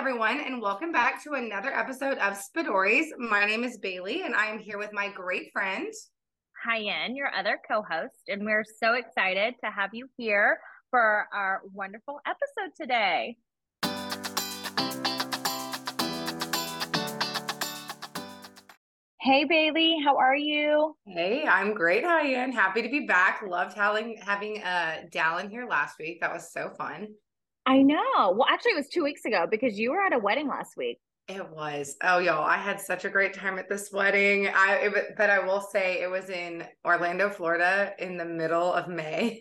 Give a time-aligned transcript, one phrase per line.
[0.00, 3.08] everyone, and welcome back to another episode of Spadories.
[3.18, 5.92] My name is Bailey, and I am here with my great friend,
[6.66, 8.22] Huyen, your other co host.
[8.28, 10.58] And we're so excited to have you here
[10.88, 13.36] for our wonderful episode today.
[19.20, 20.96] Hey Bailey, how are you?
[21.04, 22.54] Hey, I'm great, Huyen.
[22.54, 23.42] Happy to be back.
[23.46, 26.22] Loved having having uh Dalan here last week.
[26.22, 27.08] That was so fun.
[27.70, 28.32] I know.
[28.32, 30.98] Well, actually, it was two weeks ago because you were at a wedding last week.
[31.28, 31.94] It was.
[32.02, 34.48] Oh, y'all, I had such a great time at this wedding.
[34.48, 38.88] I, it, but I will say it was in Orlando, Florida, in the middle of
[38.88, 39.40] May.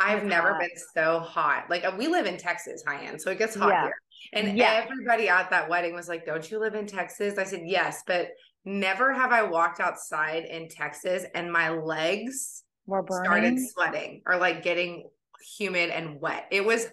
[0.00, 0.60] Oh I've never hot.
[0.60, 1.64] been so hot.
[1.68, 3.82] Like uh, we live in Texas, Huyen, so it gets hot yeah.
[3.82, 3.94] here.
[4.32, 4.84] And yeah.
[4.84, 8.28] everybody at that wedding was like, "Don't you live in Texas?" I said, "Yes," but
[8.64, 12.62] never have I walked outside in Texas and my legs
[13.10, 15.10] started sweating or like getting
[15.56, 16.46] humid and wet.
[16.50, 16.86] It was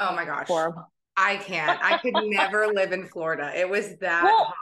[0.00, 0.46] Oh my gosh.
[0.46, 0.90] Horrible.
[1.16, 1.80] I can't.
[1.82, 3.52] I could never live in Florida.
[3.54, 4.54] It was that well, hot.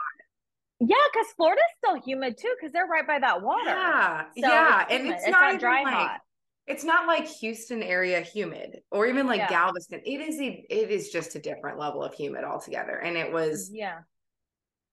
[0.79, 3.63] Yeah, because Florida's still humid too, because they're right by that water.
[3.65, 4.23] Yeah.
[4.23, 4.81] So yeah.
[4.83, 6.19] It's and it's, it's not, not dry like, hot.
[6.65, 9.49] It's not like Houston area humid or even like yeah.
[9.49, 10.01] Galveston.
[10.05, 12.97] It is a it is just a different level of humid altogether.
[12.97, 13.99] And it was yeah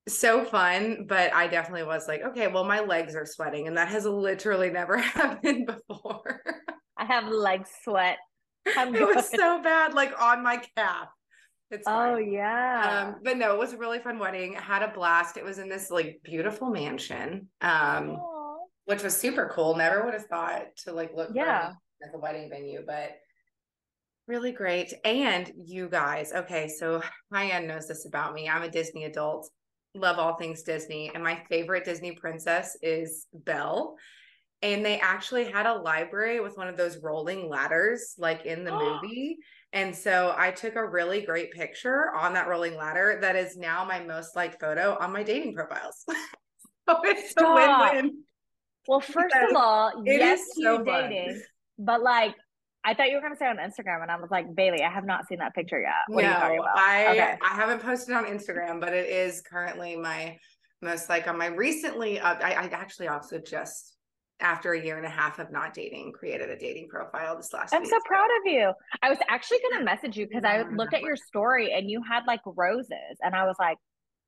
[0.08, 3.88] so fun, but I definitely was like, okay, well, my legs are sweating, and that
[3.88, 6.42] has literally never happened before.
[6.96, 8.18] I have leg sweat
[8.76, 11.08] I'm it was so bad, like on my calf.
[11.70, 12.14] It's fine.
[12.14, 13.14] oh yeah.
[13.14, 14.56] Um, but no, it was a really fun wedding.
[14.56, 15.36] I had a blast.
[15.36, 18.56] It was in this like beautiful mansion, um, Aww.
[18.84, 19.74] which was super cool.
[19.76, 23.16] Never would have thought to like look yeah at the wedding venue, but
[24.26, 24.92] really great.
[25.04, 28.48] And you guys, okay, so Huyen knows this about me.
[28.48, 29.48] I'm a Disney adult,
[29.94, 33.96] love all things Disney, and my favorite Disney princess is Belle
[34.64, 38.72] and they actually had a library with one of those rolling ladders like in the
[39.02, 39.38] movie
[39.72, 43.84] and so i took a really great picture on that rolling ladder that is now
[43.84, 46.04] my most liked photo on my dating profiles
[46.88, 47.56] so it's Stop.
[47.58, 48.18] a win-win
[48.88, 51.40] well first of all yes so dating
[51.78, 52.34] but like
[52.86, 55.06] I thought you were gonna say on Instagram, and I was like, Bailey, I have
[55.06, 55.92] not seen that picture yet.
[56.06, 57.38] What no, I okay.
[57.42, 60.36] I haven't posted on Instagram, but it is currently my
[60.82, 62.20] most like on my recently.
[62.20, 63.93] Uh, I, I actually also just
[64.44, 67.74] after a year and a half of not dating, created a dating profile this last
[67.74, 67.90] I'm week.
[67.90, 68.72] so proud of you.
[69.02, 72.02] I was actually going to message you because I looked at your story and you
[72.02, 73.18] had like roses.
[73.22, 73.78] And I was like,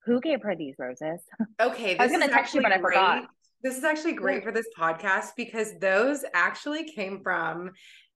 [0.05, 1.21] who gave her these roses?
[1.61, 1.97] Okay.
[1.99, 2.95] I was going to text you, but I great.
[2.95, 3.29] forgot.
[3.63, 7.71] This is actually great for this podcast because those actually came from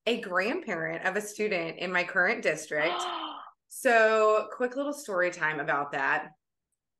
[0.06, 3.02] a grandparent of a student in my current district.
[3.68, 6.32] so, quick little story time about that.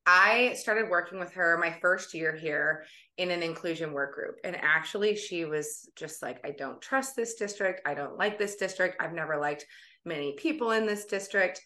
[0.06, 2.84] I started working with her my first year here
[3.18, 4.36] in an inclusion work group.
[4.44, 7.82] And actually, she was just like, I don't trust this district.
[7.86, 8.96] I don't like this district.
[9.00, 9.66] I've never liked
[10.04, 11.60] many people in this district.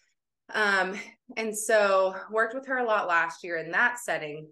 [0.53, 0.99] Um,
[1.37, 4.47] and so worked with her a lot last year in that setting.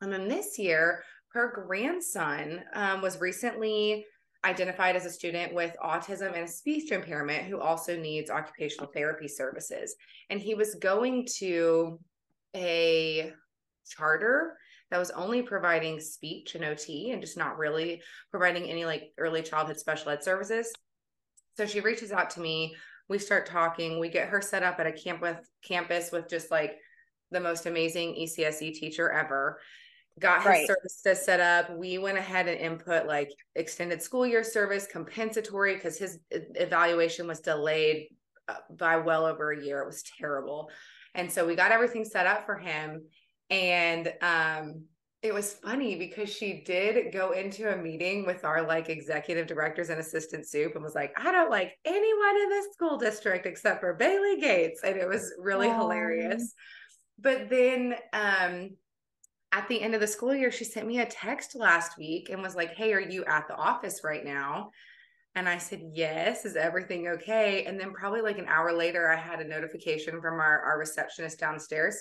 [0.00, 4.06] And then this year, her grandson um, was recently
[4.44, 9.28] identified as a student with autism and a speech impairment who also needs occupational therapy
[9.28, 9.96] services.
[10.30, 11.98] And he was going to
[12.56, 13.32] a
[13.88, 14.56] charter
[14.90, 19.42] that was only providing speech and OT and just not really providing any like early
[19.42, 20.72] childhood special ed services.
[21.56, 22.76] So she reaches out to me.
[23.08, 23.98] We start talking.
[23.98, 26.76] We get her set up at a camp with campus with just like
[27.30, 29.60] the most amazing ECSE teacher ever.
[30.18, 30.66] Got her right.
[30.66, 31.76] services set up.
[31.76, 37.40] We went ahead and input like extended school year service, compensatory because his evaluation was
[37.40, 38.08] delayed
[38.48, 39.82] uh, by well over a year.
[39.82, 40.70] It was terrible.
[41.16, 43.02] And so we got everything set up for him.
[43.50, 44.84] And um,
[45.22, 49.88] it was funny because she did go into a meeting with our like executive directors
[49.88, 53.80] and assistant soup and was like, I don't like anyone in this school district except
[53.80, 54.82] for Bailey Gates.
[54.84, 55.78] And it was really Aww.
[55.78, 56.52] hilarious.
[57.18, 58.70] But then um,
[59.52, 62.42] at the end of the school year, she sent me a text last week and
[62.42, 64.70] was like, Hey, are you at the office right now?
[65.36, 67.64] And I said, Yes, is everything okay?
[67.66, 71.38] And then, probably like an hour later, I had a notification from our, our receptionist
[71.38, 71.96] downstairs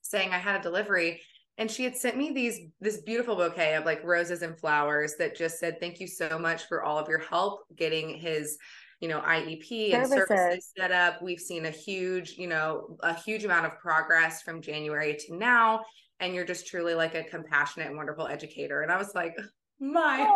[0.00, 1.20] saying I had a delivery.
[1.56, 5.36] And she had sent me these this beautiful bouquet of like roses and flowers that
[5.36, 8.56] just said, Thank you so much for all of your help getting his
[9.00, 10.28] you know IEP and services.
[10.28, 11.20] services set up.
[11.20, 15.84] We've seen a huge, you know, a huge amount of progress from January to now.
[16.18, 18.80] And you're just truly like a compassionate and wonderful educator.
[18.80, 19.36] And I was like,
[19.78, 20.26] my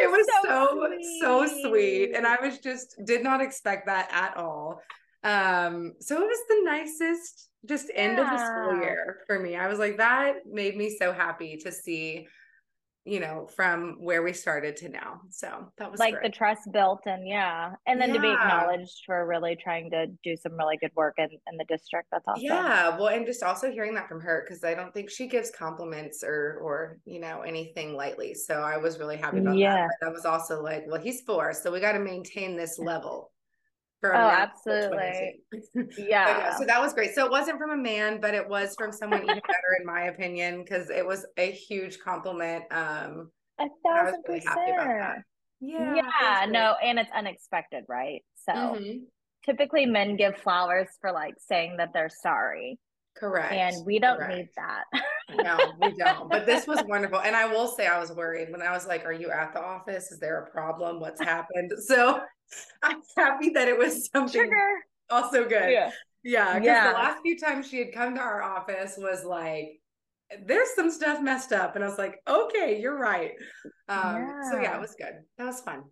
[0.00, 1.20] It was so so sweet.
[1.20, 4.80] so sweet and i was just did not expect that at all
[5.24, 8.24] um so it was the nicest just end yeah.
[8.24, 11.70] of the school year for me i was like that made me so happy to
[11.72, 12.26] see
[13.04, 15.20] you know, from where we started to now.
[15.30, 16.30] So that was like great.
[16.30, 17.72] the trust built and yeah.
[17.86, 18.14] And then yeah.
[18.16, 21.64] to be acknowledged for really trying to do some really good work in, in the
[21.64, 22.08] district.
[22.12, 22.44] That's awesome.
[22.44, 22.96] Yeah.
[22.98, 26.22] Well, and just also hearing that from her because I don't think she gives compliments
[26.22, 28.34] or or you know anything lightly.
[28.34, 29.86] So I was really happy about yeah.
[29.86, 29.90] that.
[30.00, 33.32] But I was also like, well, he's four, so we got to maintain this level.
[34.00, 35.40] From oh, absolutely.
[35.98, 36.38] yeah.
[36.38, 36.56] yeah.
[36.56, 37.14] So that was great.
[37.14, 40.04] So it wasn't from a man, but it was from someone even better, in my
[40.04, 42.64] opinion, because it was a huge compliment.
[42.70, 45.22] Um, a thousand really percent.
[45.60, 45.94] Yeah.
[45.94, 46.46] Yeah.
[46.48, 48.22] No, and it's unexpected, right?
[48.46, 48.98] So mm-hmm.
[49.44, 52.78] typically men give flowers for like saying that they're sorry.
[53.16, 53.52] Correct.
[53.52, 54.36] And we don't Correct.
[54.36, 54.84] need that.
[55.44, 56.30] no, we don't.
[56.30, 57.20] But this was wonderful.
[57.20, 59.62] And I will say I was worried when I was like, Are you at the
[59.62, 60.10] office?
[60.10, 61.00] Is there a problem?
[61.00, 61.72] What's happened?
[61.86, 62.20] So
[62.82, 64.68] I'm happy that it was something Sugar.
[65.10, 65.72] also good.
[65.72, 65.90] Yeah.
[66.22, 66.54] Yeah.
[66.54, 66.88] Because yeah.
[66.92, 69.80] the last few times she had come to our office was like,
[70.46, 71.74] there's some stuff messed up.
[71.74, 73.32] And I was like, okay, you're right.
[73.88, 74.50] Um, yeah.
[74.50, 75.14] So yeah, it was good.
[75.38, 75.84] That was fun.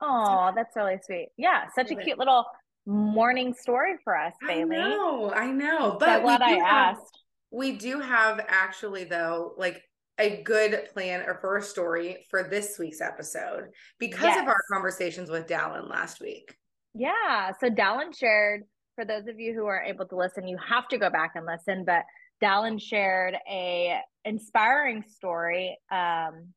[0.00, 1.28] Oh, that's really sweet.
[1.36, 1.64] Yeah.
[1.74, 2.44] Such a cute little
[2.86, 4.76] morning story for us, Bailey.
[4.76, 5.96] I know, I know.
[6.00, 7.18] But so glad I have, asked.
[7.50, 9.82] We do have actually though, like
[10.18, 13.68] a good plan or for a story for this week's episode
[13.98, 14.42] because yes.
[14.42, 16.56] of our conversations with Dalan last week.
[16.94, 17.52] Yeah.
[17.60, 18.64] So Dalan shared,
[18.96, 21.46] for those of you who are able to listen, you have to go back and
[21.46, 22.02] listen, but
[22.42, 26.52] Dalan shared a inspiring story um,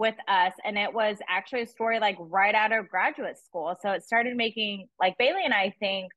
[0.00, 3.90] with us and it was actually a story like right out of graduate school so
[3.90, 6.10] it started making like bailey and i think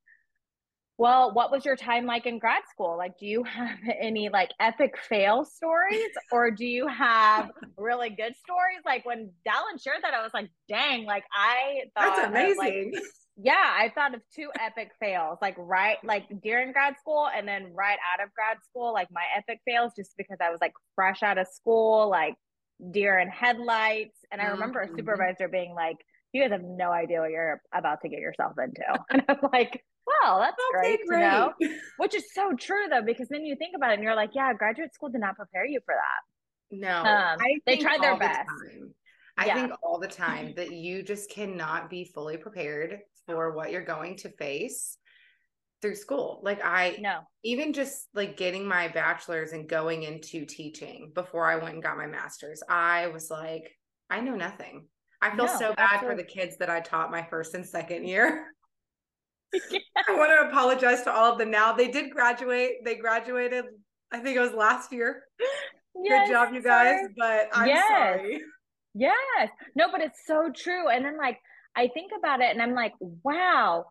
[0.96, 4.50] well what was your time like in grad school like do you have any like
[4.60, 10.14] epic fail stories or do you have really good stories like when Dalan shared that
[10.14, 13.02] i was like dang like i thought that's amazing like,
[13.36, 17.72] yeah i thought of two epic fails like right like during grad school and then
[17.74, 21.22] right out of grad school like my epic fails just because i was like fresh
[21.24, 22.34] out of school like
[22.90, 24.18] deer in headlights.
[24.30, 24.94] And I remember mm-hmm.
[24.94, 25.96] a supervisor being like,
[26.32, 28.82] you guys have no idea what you're about to get yourself into.
[29.10, 31.52] And I'm like, well, that's okay, great, great, to know.
[31.98, 34.52] Which is so true though, because then you think about it and you're like, yeah,
[34.52, 36.76] graduate school did not prepare you for that.
[36.76, 38.46] No, um, they tried their best.
[38.46, 38.92] The
[39.36, 39.54] I yeah.
[39.54, 44.16] think all the time that you just cannot be fully prepared for what you're going
[44.18, 44.98] to face
[45.82, 46.40] through school.
[46.42, 51.56] Like I no even just like getting my bachelor's and going into teaching before I
[51.56, 53.70] went and got my master's, I was like,
[54.08, 54.86] I know nothing.
[55.20, 56.08] I feel no, so bad absolutely.
[56.08, 58.46] for the kids that I taught my first and second year.
[59.70, 59.78] Yeah.
[60.08, 61.72] I want to apologize to all of them now.
[61.72, 62.84] They did graduate.
[62.84, 63.64] They graduated,
[64.12, 65.24] I think it was last year.
[66.02, 66.96] Yes, Good job, you guys.
[66.96, 67.14] Sorry.
[67.16, 67.86] But I'm yes.
[67.88, 68.42] sorry.
[68.94, 69.48] Yes.
[69.76, 70.88] No, but it's so true.
[70.88, 71.38] And then like
[71.76, 73.86] I think about it and I'm like, wow,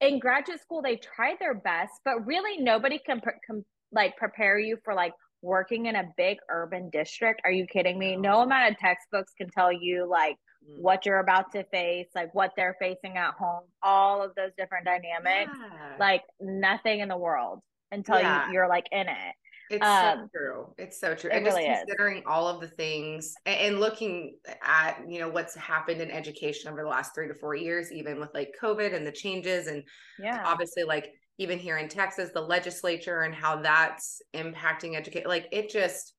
[0.00, 4.76] in graduate school they try their best but really nobody can, can like prepare you
[4.84, 5.12] for like
[5.42, 9.48] working in a big urban district are you kidding me no amount of textbooks can
[9.50, 10.36] tell you like.
[10.76, 14.84] What you're about to face like what they're facing at home all of those different
[14.84, 15.96] dynamics yeah.
[15.98, 17.60] like nothing in the world
[17.90, 18.46] until yeah.
[18.46, 19.34] you, you're like in it
[19.70, 20.74] it's um, so true.
[20.78, 21.30] It's so true.
[21.30, 22.24] It and just considering is.
[22.26, 26.82] all of the things and, and, looking at, you know, what's happened in education over
[26.82, 29.66] the last three to four years, even with like COVID and the changes.
[29.66, 29.82] And
[30.18, 35.28] yeah, obviously like even here in Texas, the legislature and how that's impacting education.
[35.28, 36.14] Like it just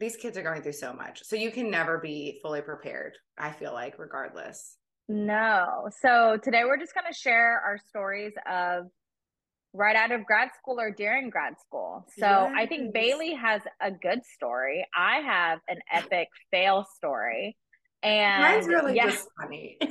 [0.00, 1.24] these kids are going through so much.
[1.24, 4.76] So you can never be fully prepared, I feel like, regardless.
[5.08, 5.88] No.
[6.02, 8.86] So today we're just gonna share our stories of
[9.72, 12.06] right out of grad school or during grad school.
[12.18, 12.52] So yes.
[12.56, 14.86] I think Bailey has a good story.
[14.96, 17.56] I have an epic fail story.
[18.02, 19.06] And mine's really yeah.
[19.06, 19.78] just funny.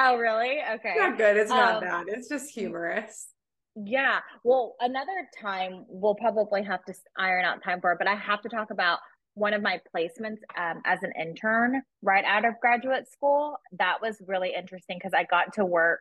[0.00, 0.58] Oh, really?
[0.74, 0.90] Okay.
[0.90, 1.36] It's not good.
[1.36, 2.06] It's not um, bad.
[2.08, 3.28] It's just humorous.
[3.74, 4.20] Yeah.
[4.44, 8.40] Well, another time we'll probably have to iron out time for it, but I have
[8.42, 9.00] to talk about
[9.38, 13.56] one of my placements um, as an intern right out of graduate school.
[13.78, 16.00] That was really interesting because I got to work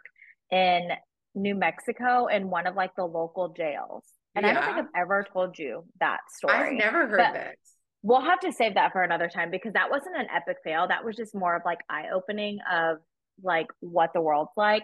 [0.51, 0.89] in
[1.35, 4.03] New Mexico in one of like the local jails.
[4.35, 4.51] And yeah.
[4.51, 6.53] I don't think I've ever told you that story.
[6.53, 7.55] I've never heard this.
[8.03, 10.87] We'll have to save that for another time because that wasn't an epic fail.
[10.87, 12.97] That was just more of like eye opening of
[13.43, 14.83] like what the world's like.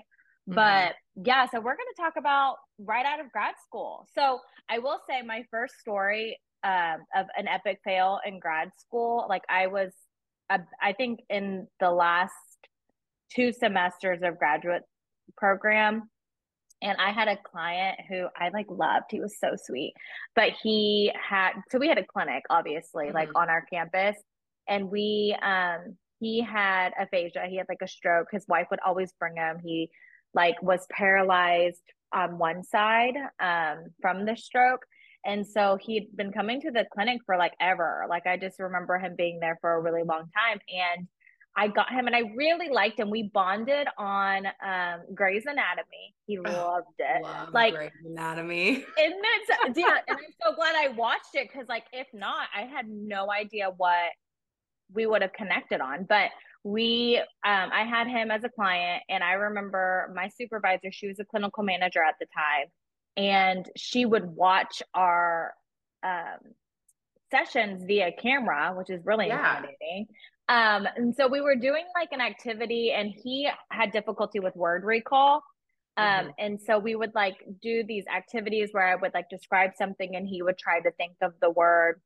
[0.50, 0.56] Mm-hmm.
[0.56, 4.08] But yeah, so we're going to talk about right out of grad school.
[4.16, 9.26] So I will say my first story um, of an epic fail in grad school,
[9.30, 9.92] like I was,
[10.50, 12.34] uh, I think in the last
[13.36, 14.84] two semesters of graduate
[15.38, 16.10] program,
[16.84, 19.06] and I had a client who I like loved.
[19.10, 19.94] He was so sweet.
[20.36, 23.16] But he had so we had a clinic obviously mm-hmm.
[23.16, 24.18] like on our campus
[24.68, 27.48] and we um he had aphasia.
[27.50, 28.28] He had like a stroke.
[28.32, 29.58] His wife would always bring him.
[29.64, 29.90] He
[30.34, 31.82] like was paralyzed
[32.14, 34.86] on one side um from the stroke
[35.26, 38.06] And so he'd been coming to the clinic for like ever.
[38.10, 40.60] Like I just remember him being there for a really long time.
[40.70, 41.08] And
[41.56, 43.10] I got him and I really liked him.
[43.10, 46.16] We bonded on um Grey's Anatomy.
[46.26, 47.22] He loved it.
[47.22, 48.70] Love like Grey's Anatomy.
[48.72, 49.78] Isn't it?
[49.78, 53.32] Yeah, and I'm so glad I watched it because, like, if not, I had no
[53.32, 54.12] idea what
[54.94, 56.06] we would have connected on.
[56.08, 56.32] But
[56.64, 60.92] we, um, I had him as a client, and I remember my supervisor.
[60.92, 62.68] She was a clinical manager at the time,
[63.18, 65.54] and she would watch our
[66.04, 66.40] um,
[67.32, 69.58] sessions via camera, which is really Yeah.
[69.58, 70.08] intimidating.
[70.50, 74.84] Um, and so we were doing like an activity, and he had difficulty with word
[74.84, 75.44] recall.
[75.96, 76.34] Um, Mhm.
[76.40, 80.28] and so we would like do these activities where I would like describe something and
[80.28, 82.02] he would try to think of the word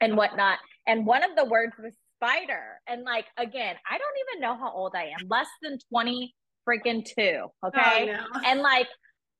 [0.00, 0.58] and whatnot.
[0.88, 2.80] And one of the words was spider.
[2.88, 6.34] And like, again, I don't even know how old I am, less than 20
[6.68, 7.46] freaking two.
[7.64, 8.10] Okay.
[8.10, 8.26] Oh, no.
[8.44, 8.88] And like,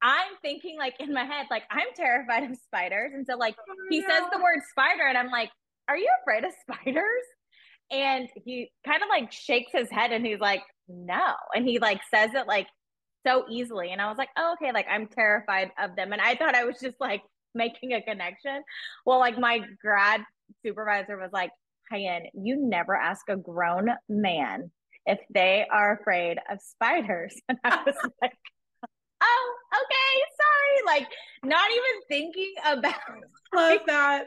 [0.02, 3.12] I'm thinking like in my head, like I'm terrified of spiders.
[3.14, 5.50] And so like oh, he Oh, says the word spider and I'm like,
[5.88, 7.24] are you afraid of spiders?
[7.90, 11.34] And he kind of like shakes his head and he's like, no.
[11.54, 12.66] And he like says it like
[13.26, 13.90] so easily.
[13.92, 16.12] And I was like, oh, okay, like I'm terrified of them.
[16.12, 17.22] And I thought I was just like
[17.54, 18.62] making a connection.
[19.06, 20.22] Well, like my grad
[20.64, 21.50] supervisor was like,
[21.92, 24.70] Huyen, you never ask a grown man
[25.06, 27.34] if they are afraid of spiders.
[27.48, 28.32] And I was like,
[29.22, 30.98] oh, okay, sorry.
[31.00, 31.08] Like
[31.44, 32.94] not even thinking about
[33.54, 34.24] Love that.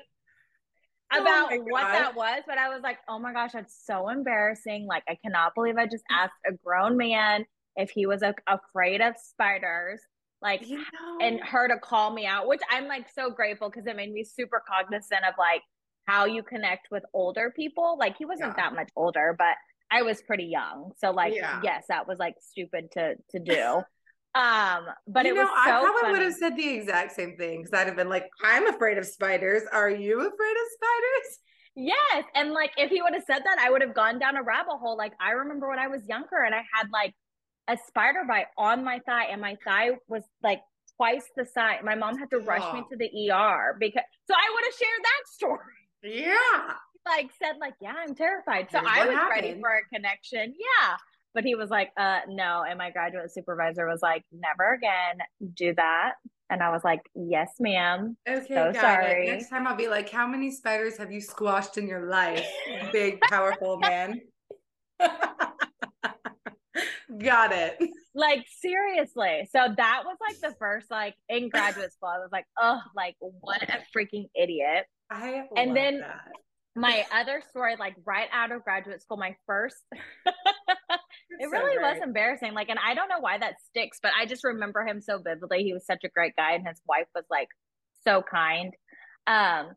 [1.13, 4.09] Oh about my what that was, but I was like, oh my gosh, that's so
[4.09, 4.88] embarrassing.
[4.88, 7.45] Like, I cannot believe I just asked a grown man
[7.75, 10.01] if he was afraid of spiders,
[10.41, 13.85] like, You know, and her to call me out, which I'm like so grateful because
[13.85, 15.62] it made me super cognizant of like
[16.05, 17.97] how you connect with older people.
[18.00, 18.63] Like, he wasn't Yeah.
[18.63, 19.55] that much older, but
[19.91, 20.91] I was pretty young.
[20.97, 21.62] So, like, Yeah.
[21.63, 23.83] yes, that was like stupid to to do.
[24.36, 26.12] Um, but you it know, was so I probably funny.
[26.13, 29.06] would have said the exact same thing because I'd have been like, I'm afraid of
[29.06, 29.63] spiders.
[29.72, 31.39] Are you afraid of spiders?
[31.77, 32.24] Yes.
[32.36, 34.77] And like if he would have said that, I would have gone down a rabbit
[34.80, 34.96] hole.
[34.96, 37.13] Like I remember when I was younger and I had like
[37.68, 40.62] a spider bite on my thigh, and my thigh was like
[40.96, 41.80] twice the size.
[41.84, 42.88] My mom had to rush me Oh.
[42.89, 45.82] to the ER because so I would have shared that story.
[46.24, 46.74] Yeah.
[47.06, 48.70] Like said, like, yeah, I'm terrified.
[48.72, 50.54] So Here's I was ready for a connection.
[50.58, 50.96] Yeah.
[51.36, 52.63] But he was like, uh, no.
[52.68, 55.18] And my graduate supervisor was like, never again
[55.54, 56.13] do that.
[56.50, 58.15] And I was like, yes, ma'am.
[58.27, 59.27] Okay, So got sorry.
[59.27, 59.32] it.
[59.32, 62.46] Next time I'll be like, how many spiders have you squashed in your life,
[62.92, 64.22] big, powerful man?
[67.20, 67.77] got it.
[68.13, 72.46] like seriously so that was like the first like in graduate school i was like
[72.60, 76.32] oh like what a freaking idiot I And then- that.
[76.75, 79.77] my other story like right out of graduate school my first
[81.39, 84.25] it so really was embarrassing like and i don't know why that sticks but i
[84.25, 85.63] just remember him so vividly.
[85.63, 87.50] He was such a great guy and his wife was like
[88.04, 88.74] so kind.
[89.27, 89.72] Um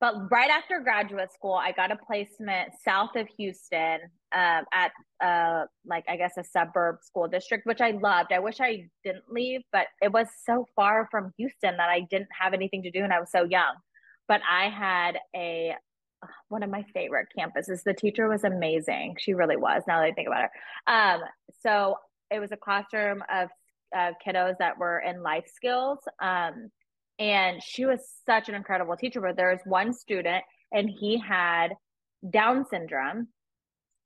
[0.00, 3.98] but right after graduate school i got a placement south of houston
[4.34, 4.92] um, at
[5.24, 8.32] uh like i guess a suburb school district which i loved.
[8.32, 12.28] I wish i didn't leave but it was so far from houston that i didn't
[12.38, 13.74] have anything to do and i was so young.
[14.28, 15.74] But i had a
[16.48, 17.82] one of my favorite campuses.
[17.84, 19.16] The teacher was amazing.
[19.18, 20.50] She really was now that i think about her
[20.92, 21.20] um
[21.62, 21.96] so
[22.30, 23.48] it was a classroom of
[23.96, 26.70] uh, kiddos that were in life skills um
[27.18, 31.68] and she was such an incredible teacher but there was one student and he had
[32.30, 33.28] down syndrome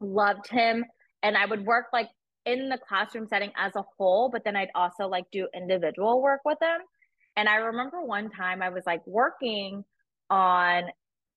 [0.00, 0.84] loved him
[1.22, 2.08] and i would work like
[2.44, 6.40] in the classroom setting as a whole but then i'd also like do individual work
[6.44, 6.80] with him.
[7.36, 9.84] And i remember one time i was like working
[10.30, 10.84] on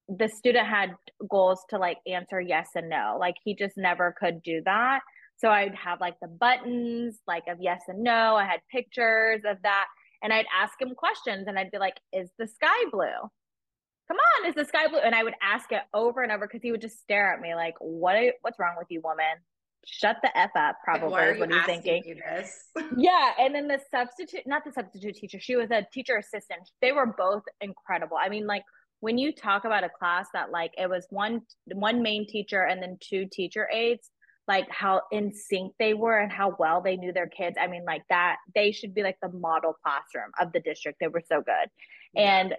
[0.07, 0.91] the student had
[1.29, 4.99] goals to like answer yes and no like he just never could do that
[5.37, 9.57] so i'd have like the buttons like of yes and no i had pictures of
[9.63, 9.85] that
[10.25, 13.29] and I'd ask him questions and I'd be like, is the sky blue?
[14.07, 14.97] Come on, is the sky blue?
[14.97, 17.53] And I would ask it over and over because he would just stare at me
[17.53, 19.37] like, what are, what's wrong with you, woman?
[19.85, 22.19] Shut the F up, probably why are is what you thinking.
[22.97, 23.33] Yeah.
[23.37, 26.71] And then the substitute, not the substitute teacher, she was a teacher assistant.
[26.81, 28.17] They were both incredible.
[28.19, 28.63] I mean, like
[29.01, 31.41] when you talk about a class that like it was one
[31.73, 34.09] one main teacher and then two teacher aides,
[34.47, 37.57] like how in sync they were and how well they knew their kids.
[37.59, 40.99] I mean, like that they should be like the model classroom of the district.
[40.99, 41.69] They were so good.
[42.15, 42.55] And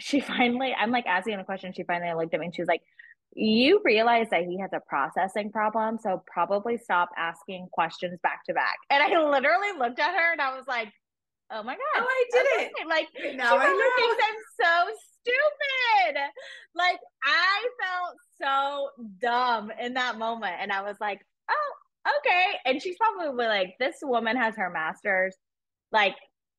[0.00, 1.72] she finally, I'm like asking him a question.
[1.72, 2.82] She finally looked at me and she was like,
[3.34, 5.98] You realize that he has a processing problem.
[6.02, 8.76] So probably stop asking questions back to back.
[8.90, 10.90] And I literally looked at her and I was like,
[11.52, 12.02] Oh my God.
[12.02, 12.70] Oh, I did okay.
[12.80, 12.88] it.
[12.88, 13.90] Like, Now she I know.
[13.96, 16.22] thinks i'm so stupid.
[16.74, 18.90] Like, I felt so
[19.20, 20.54] dumb in that moment.
[20.60, 22.58] And I was like, Oh, okay.
[22.64, 25.36] And she's probably like, This woman has her master's.
[25.92, 26.16] Like,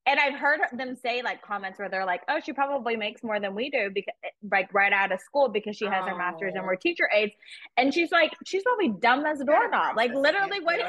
[0.08, 3.42] and I've heard them say like comments where they're like, "Oh, she probably makes more
[3.42, 4.14] than we do because
[4.50, 6.12] like right out of school because she has oh.
[6.12, 6.82] her master's and we're oh.
[6.82, 7.34] teacher aides."
[7.76, 10.80] And she's like, "She's probably dumb as a doorknob." Like literally, what?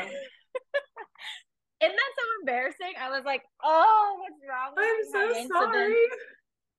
[1.80, 2.94] Isn't that so embarrassing?
[3.00, 5.96] I was like, "Oh, what's wrong?" I'm so sorry.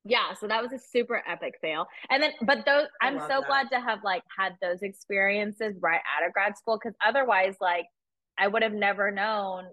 [0.05, 1.85] Yeah, so that was a super epic fail.
[2.09, 3.47] And then, but those, I I'm so that.
[3.47, 7.85] glad to have like had those experiences right out of grad school because otherwise, like,
[8.37, 9.65] I would have never known.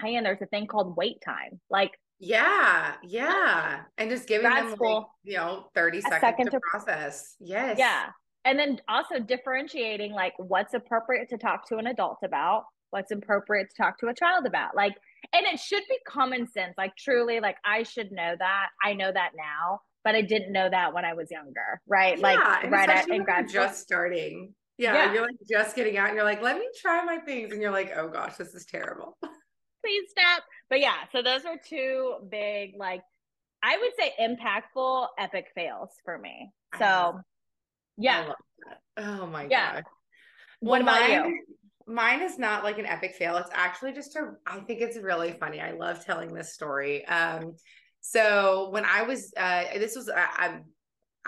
[0.00, 1.60] Hey, and there's a thing called wait time.
[1.70, 3.80] Like, yeah, uh, yeah.
[3.96, 7.36] And just giving them school, like, you know, 30 seconds second to, to process.
[7.38, 7.78] Yes.
[7.78, 8.06] Yeah.
[8.44, 13.68] And then also differentiating like what's appropriate to talk to an adult about, what's appropriate
[13.70, 14.74] to talk to a child about.
[14.74, 14.94] Like,
[15.34, 16.74] and it should be common sense.
[16.76, 18.66] Like truly, like I should know that.
[18.82, 21.80] I know that now, but I didn't know that when I was younger.
[21.86, 22.18] Right.
[22.18, 24.54] Yeah, like right at in grad just starting.
[24.78, 25.12] Yeah, yeah.
[25.12, 27.52] You're like just getting out and you're like, let me try my things.
[27.52, 29.16] And you're like, oh gosh, this is terrible.
[29.84, 33.02] Please stop but yeah, so those are two big, like,
[33.62, 36.52] I would say impactful, epic fails for me.
[36.78, 37.20] So,
[37.96, 38.32] yeah.
[38.96, 39.74] Oh my yeah.
[39.74, 39.84] god.
[40.60, 41.56] What well, about mine, you?
[41.88, 43.36] Mine is not like an epic fail.
[43.38, 44.32] It's actually just a.
[44.46, 45.60] I think it's really funny.
[45.60, 47.06] I love telling this story.
[47.06, 47.54] Um,
[48.00, 50.64] so when I was, uh, this was, I, I'm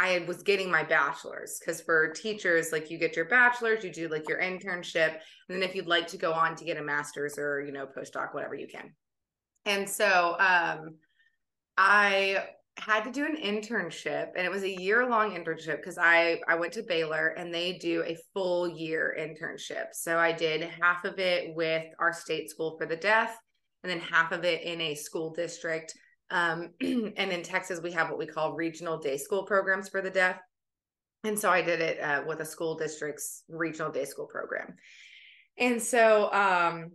[0.00, 4.08] I was getting my bachelor's because for teachers, like you get your bachelor's, you do
[4.08, 7.38] like your internship, and then if you'd like to go on to get a master's
[7.38, 8.94] or you know postdoc, whatever you can.
[9.66, 10.96] And so um,
[11.76, 12.44] I
[12.78, 16.54] had to do an internship and it was a year long internship because I I
[16.54, 19.88] went to Baylor and they do a full year internship.
[19.92, 23.36] So I did half of it with our state school for the deaf
[23.82, 25.94] and then half of it in a school district.
[26.30, 30.10] Um, and in Texas, we have what we call regional day school programs for the
[30.10, 30.36] deaf.
[31.24, 34.74] And so I did it uh, with a school district's regional day school program.
[35.58, 36.92] And so um,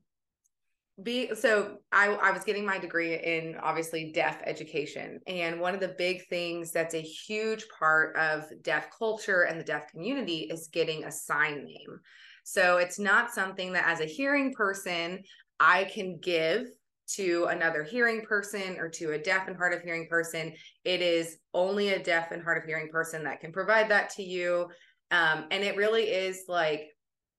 [1.03, 5.19] be so I, I was getting my degree in obviously deaf education.
[5.27, 9.65] And one of the big things that's a huge part of deaf culture and the
[9.65, 11.99] deaf community is getting a sign name.
[12.43, 15.21] So it's not something that as a hearing person
[15.59, 16.67] i can give
[17.07, 20.53] to another hearing person or to a deaf and hard of hearing person.
[20.83, 24.23] It is only a deaf and hard of hearing person that can provide that to
[24.23, 24.67] you.
[25.11, 26.87] Um, and it really is like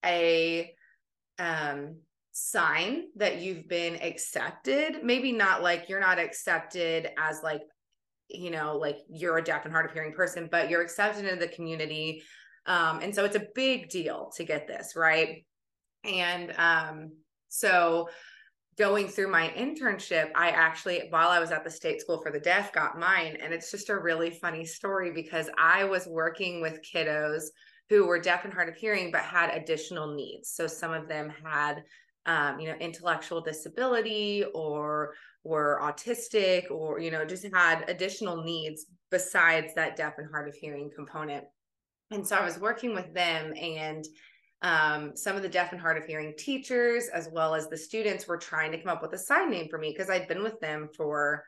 [0.05, 0.73] a
[1.38, 1.97] um
[2.38, 5.03] sign that you've been accepted.
[5.03, 7.62] Maybe not like you're not accepted as like
[8.29, 11.40] you know like you're a deaf and hard of hearing person but you're accepted into
[11.40, 12.22] the community.
[12.66, 15.46] Um and so it's a big deal to get this right?
[16.05, 17.12] And um
[17.49, 18.11] so
[18.77, 22.40] going through my internship i actually while i was at the state school for the
[22.40, 23.38] deaf got mine.
[23.42, 27.44] And it's just a really funny story because i was working with kiddos
[27.88, 30.51] who were deaf and hard of hearing but had additional needs.
[30.51, 31.83] So some of them had
[32.27, 38.87] um, you know, intellectual disability or were autistic or, you know, just had additional needs
[39.11, 41.45] besides that deaf and hard of hearing component.
[42.11, 44.05] And so I was working with them and
[44.62, 48.27] um, some of the deaf and hard of hearing teachers, as well as the students,
[48.27, 50.59] were trying to come up with a sign name for me because I'd been with
[50.61, 51.45] them for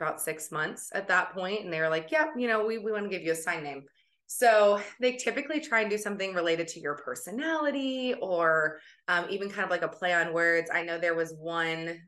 [0.00, 2.90] about six months at that point, and they were like, "Yeah, you know, we we
[2.90, 3.84] want to give you a sign name."
[4.28, 9.64] So they typically try and do something related to your personality or um, even kind
[9.64, 10.68] of like a play on words.
[10.72, 12.00] I know there was one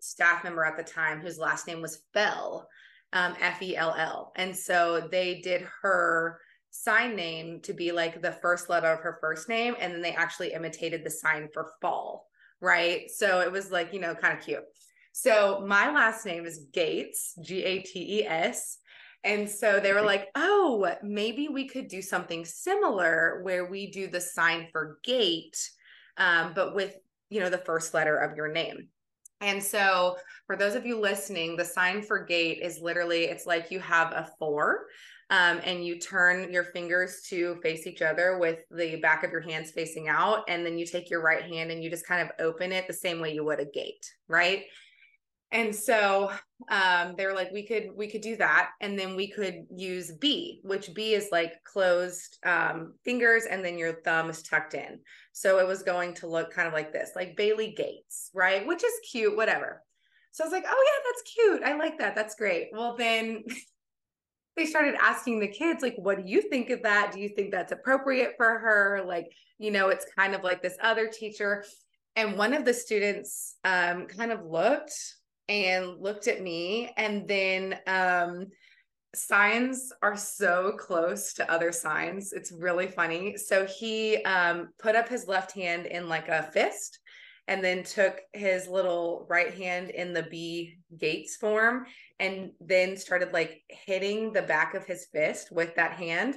[0.00, 2.68] staff member at the time whose last name was Fell,
[3.12, 4.32] um, F E L L.
[4.36, 6.38] And so they did her
[6.70, 9.74] sign name to be like the first letter of her first name.
[9.80, 12.26] And then they actually imitated the sign for fall.
[12.60, 13.10] Right.
[13.10, 14.64] So it was like, you know, kind of cute.
[15.12, 18.78] So my last name is Gates, G A T E S.
[19.24, 24.06] And so they were like, oh, maybe we could do something similar where we do
[24.06, 25.56] the sign for gate,
[26.18, 26.96] um, but with,
[27.30, 28.88] you know, the first letter of your name.
[29.40, 33.70] And so for those of you listening, the sign for gate is literally, it's like
[33.70, 34.86] you have a four
[35.30, 39.40] um, and you turn your fingers to face each other with the back of your
[39.40, 40.44] hands facing out.
[40.48, 42.92] And then you take your right hand and you just kind of open it the
[42.92, 44.64] same way you would a gate, right?
[45.54, 46.32] And so
[46.68, 48.70] um, they were like we could we could do that.
[48.80, 53.78] And then we could use b which b is like closed um, fingers and then
[53.78, 54.98] your thumb is tucked in.
[55.32, 58.66] So it was going to look kind of like this like bailey gates right?
[58.66, 59.82] Which is cute whatever.
[60.32, 61.62] So i was like oh yeah that's cute.
[61.62, 62.16] I like that.
[62.16, 62.70] That's great.
[62.72, 63.44] Well then
[64.56, 67.12] they started asking the kids like what do you think of that?
[67.12, 69.04] Do you think that's appropriate for her?
[69.06, 71.64] Like you know it's kind of like this other teacher.
[72.16, 74.94] And one of the students um, kind of looked
[75.48, 78.46] and looked at me and then um
[79.14, 85.08] signs are so close to other signs it's really funny so he um put up
[85.08, 86.98] his left hand in like a fist
[87.46, 91.86] and then took his little right hand in the B Gates form
[92.18, 96.36] and then started like hitting the back of his fist with that hand,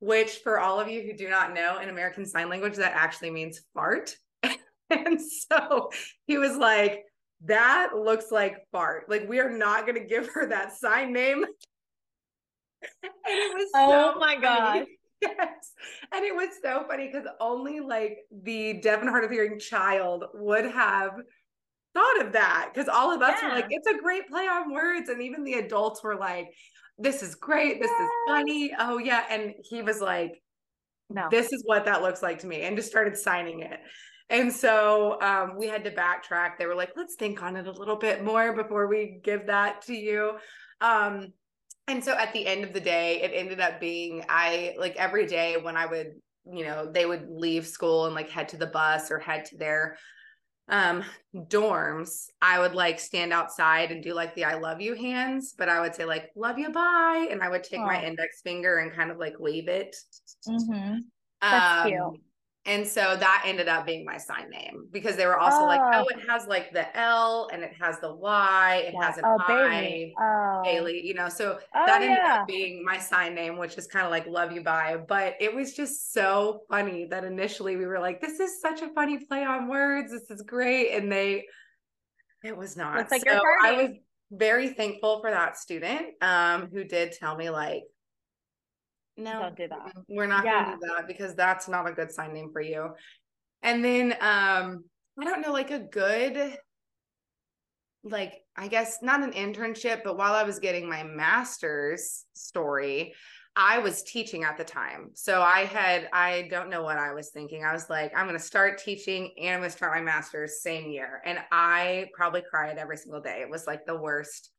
[0.00, 3.30] which for all of you who do not know in American Sign Language, that actually
[3.30, 4.14] means fart.
[4.90, 5.90] and so
[6.26, 7.04] he was like,
[7.44, 9.08] that looks like fart.
[9.08, 11.44] Like we are not going to give her that sign name.
[12.82, 14.86] and it was oh so my god.
[15.20, 15.72] Yes.
[16.12, 20.24] And it was so funny because only like the deaf and hard of hearing child
[20.34, 21.12] would have
[21.94, 22.70] thought of that.
[22.72, 23.48] Because all of us yeah.
[23.48, 25.08] were like, it's a great play on words.
[25.08, 26.48] And even the adults were like,
[26.98, 27.80] this is great.
[27.80, 28.04] This yeah.
[28.04, 28.72] is funny.
[28.78, 29.24] Oh, yeah.
[29.30, 30.40] And he was like,
[31.10, 31.28] no.
[31.30, 32.62] this is what that looks like to me.
[32.62, 33.80] And just started signing it.
[34.30, 36.58] And so um, we had to backtrack.
[36.58, 39.82] They were like, let's think on it a little bit more before we give that
[39.82, 40.32] to you.
[40.80, 41.32] Um,
[41.86, 45.26] and so at the end of the day, it ended up being I like every
[45.26, 46.12] day when I would,
[46.44, 49.56] you know, they would leave school and like head to the bus or head to
[49.56, 49.96] their
[50.70, 51.02] um
[51.34, 55.66] dorms i would like stand outside and do like the i love you hands but
[55.66, 57.86] i would say like love you bye and i would take oh.
[57.86, 59.96] my index finger and kind of like wave it
[60.46, 60.98] mm-hmm.
[61.40, 62.22] That's um, cute.
[62.68, 65.66] And so that ended up being my sign name because they were also oh.
[65.66, 69.06] like, oh, it has like the L and it has the Y, it yeah.
[69.06, 70.60] has an oh, I, oh.
[70.62, 71.30] Bailey, you know.
[71.30, 72.40] So oh, that ended yeah.
[72.42, 74.98] up being my sign name, which is kind of like love you bye.
[75.08, 78.88] But it was just so funny that initially we were like, this is such a
[78.90, 80.12] funny play on words.
[80.12, 80.92] This is great.
[80.92, 81.46] And they,
[82.44, 83.00] it was not.
[83.00, 83.90] It's like so I was
[84.30, 87.84] very thankful for that student um, who did tell me like,
[89.18, 89.92] no, don't do that.
[90.08, 90.64] We're not yeah.
[90.64, 92.90] gonna do that because that's not a good sign name for you.
[93.62, 94.84] And then um,
[95.18, 96.56] I don't know, like a good
[98.04, 103.14] like I guess not an internship, but while I was getting my master's story,
[103.56, 105.10] I was teaching at the time.
[105.14, 107.64] So I had, I don't know what I was thinking.
[107.64, 110.62] I was like, I'm going to start teaching and I'm going to start my master's
[110.62, 111.20] same year.
[111.26, 113.40] And I probably cried every single day.
[113.40, 114.50] It was like the worst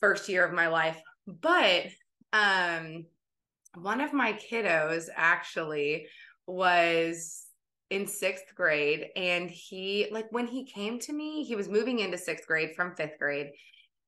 [0.00, 1.00] first year of my life.
[1.26, 1.86] But
[2.32, 3.04] um
[3.76, 6.06] one of my kiddos actually
[6.46, 7.46] was
[7.90, 12.16] in sixth grade and he like when he came to me he was moving into
[12.18, 13.50] sixth grade from fifth grade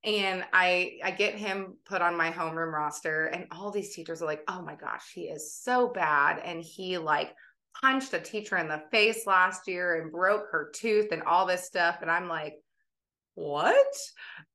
[0.04, 4.26] and i i get him put on my homeroom roster and all these teachers are
[4.26, 6.40] like oh my gosh he is so bad.
[6.44, 7.34] And he like
[7.80, 11.64] punched a teacher in the face last year and broke her tooth and all this
[11.64, 11.98] stuff.
[12.00, 12.54] And i'm like
[13.36, 13.86] what?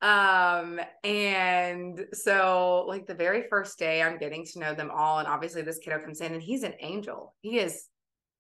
[0.02, 5.28] Um, and so like the very first day I'm getting to know them all, and
[5.28, 7.34] obviously this kiddo comes in and he's an angel.
[7.42, 7.86] He is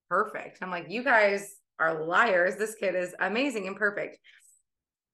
[0.09, 0.57] perfect.
[0.61, 2.57] I'm like, you guys are liars.
[2.57, 4.17] This kid is amazing and perfect.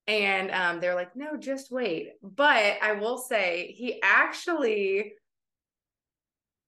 [0.07, 2.13] And um, they're like, no, just wait.
[2.23, 5.13] But I will say he actually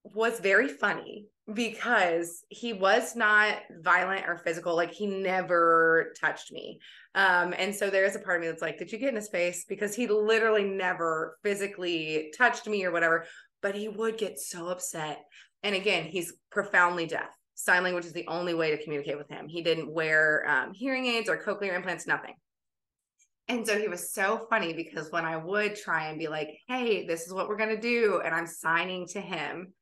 [0.04, 6.78] was very funny because he was not violent or physical like he never touched me.
[7.14, 9.28] Um and so there's a part of me that's like did you get in his
[9.28, 9.64] face?
[9.68, 13.26] Because he literally never physically touched me or whatever
[13.62, 15.22] but he would get so upset.
[15.62, 17.30] And again he's profoundly deaf.
[17.54, 19.46] Sign language is the only way to communicate with him.
[19.48, 22.34] He didn't wear um, hearing aids or cochlear implants nothing.
[23.48, 27.04] And so he was so funny because when I would try and be like, hey,
[27.04, 29.72] this is what we're going to do, and I'm signing to him,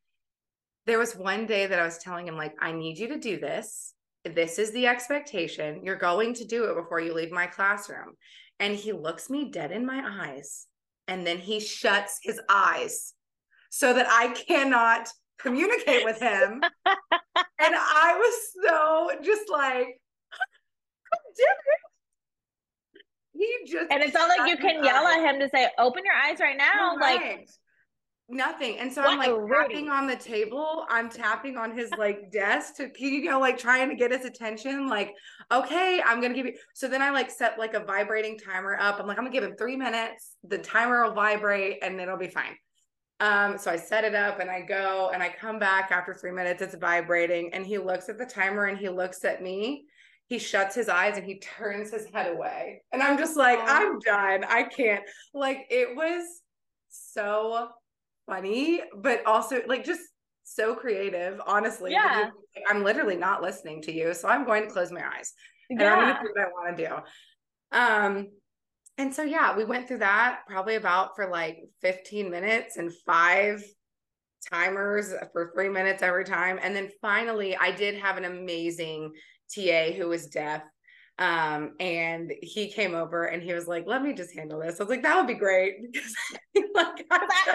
[0.88, 3.38] there was one day that I was telling him, like, I need you to do
[3.38, 3.94] this.
[4.24, 5.84] This is the expectation.
[5.84, 8.14] You're going to do it before you leave my classroom.
[8.58, 10.66] And he looks me dead in my eyes.
[11.06, 13.12] And then he shuts his eyes
[13.70, 16.62] so that I cannot communicate with him.
[16.86, 20.00] and I was so just like,
[21.10, 21.44] come do
[22.94, 23.02] it.
[23.32, 25.18] he just and it's not like you can yell eyes.
[25.18, 27.20] at him to say open your eyes right now right.
[27.20, 27.48] like
[28.30, 28.78] Nothing.
[28.78, 30.84] And so what I'm like tapping on the table.
[30.90, 34.86] I'm tapping on his like desk to you know, like trying to get his attention.
[34.86, 35.14] Like,
[35.50, 39.00] okay, I'm gonna give you so then I like set like a vibrating timer up.
[39.00, 42.28] I'm like, I'm gonna give him three minutes, the timer will vibrate and it'll be
[42.28, 42.54] fine.
[43.20, 46.30] Um, so I set it up and I go and I come back after three
[46.30, 49.86] minutes, it's vibrating, and he looks at the timer and he looks at me.
[50.26, 52.82] He shuts his eyes and he turns his head away.
[52.92, 54.44] And I'm just like, I'm done.
[54.44, 55.02] I can't.
[55.32, 56.42] Like, it was
[56.90, 57.70] so
[58.28, 60.00] funny, but also like just
[60.44, 61.92] so creative, honestly.
[61.92, 62.30] Yeah.
[62.68, 64.14] I'm literally not listening to you.
[64.14, 65.32] So I'm going to close my eyes.
[65.70, 65.94] And yeah.
[65.94, 67.76] I'm gonna do what I want to do.
[67.76, 68.28] Um,
[68.96, 73.62] and so yeah, we went through that probably about for like 15 minutes and five
[74.50, 76.58] timers for three minutes every time.
[76.62, 79.12] And then finally I did have an amazing
[79.54, 80.62] TA who was deaf
[81.18, 84.78] um, and he came over and he was like, let me just handle this.
[84.78, 85.74] I was like, that would be great.
[85.92, 86.14] Because
[86.78, 87.06] like,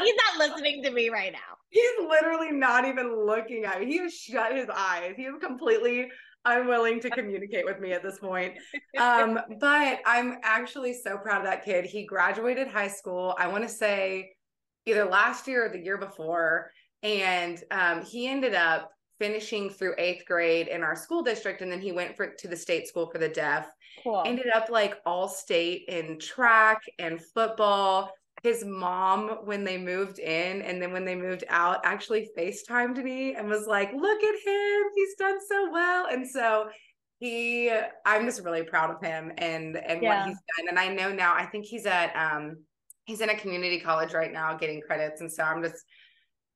[0.02, 1.58] he's not listening to me right now.
[1.70, 3.88] He's literally not even looking at me.
[3.88, 5.14] He has shut his eyes.
[5.16, 6.10] He is completely
[6.46, 8.56] I'm to communicate with me at this point.
[8.98, 11.86] Um, but I'm actually so proud of that kid.
[11.86, 14.32] He graduated high school, I want to say
[14.86, 16.72] either last year or the year before.
[17.02, 21.62] And um, he ended up finishing through eighth grade in our school district.
[21.62, 23.70] And then he went for, to the state school for the deaf.
[24.04, 24.24] Cool.
[24.26, 28.12] Ended up like all state in track and football
[28.44, 33.36] his mom when they moved in and then when they moved out actually FaceTimed me
[33.36, 34.84] and was like, look at him.
[34.94, 36.08] He's done so well.
[36.08, 36.68] And so
[37.20, 37.72] he
[38.06, 40.20] I'm just really proud of him and and yeah.
[40.20, 40.68] what he's done.
[40.68, 42.58] And I know now I think he's at um
[43.06, 45.22] he's in a community college right now getting credits.
[45.22, 45.82] And so I'm just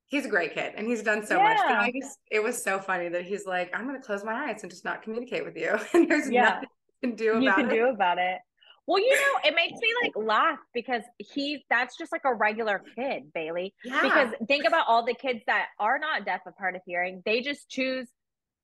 [0.08, 1.44] he's a great kid and he's done so yeah.
[1.44, 1.58] much.
[1.66, 4.62] But I just it was so funny that he's like, I'm gonna close my eyes
[4.62, 5.80] and just not communicate with you.
[5.94, 6.42] And there's yeah.
[6.42, 6.70] nothing
[7.02, 7.74] you can do about you can it.
[7.74, 8.40] do about it.
[8.88, 12.82] Well, you know, it makes me like laugh because he that's just like a regular
[12.96, 13.74] kid, Bailey.
[13.84, 14.02] Yeah.
[14.02, 17.22] Because think about all the kids that are not deaf of hard of hearing.
[17.26, 18.08] They just choose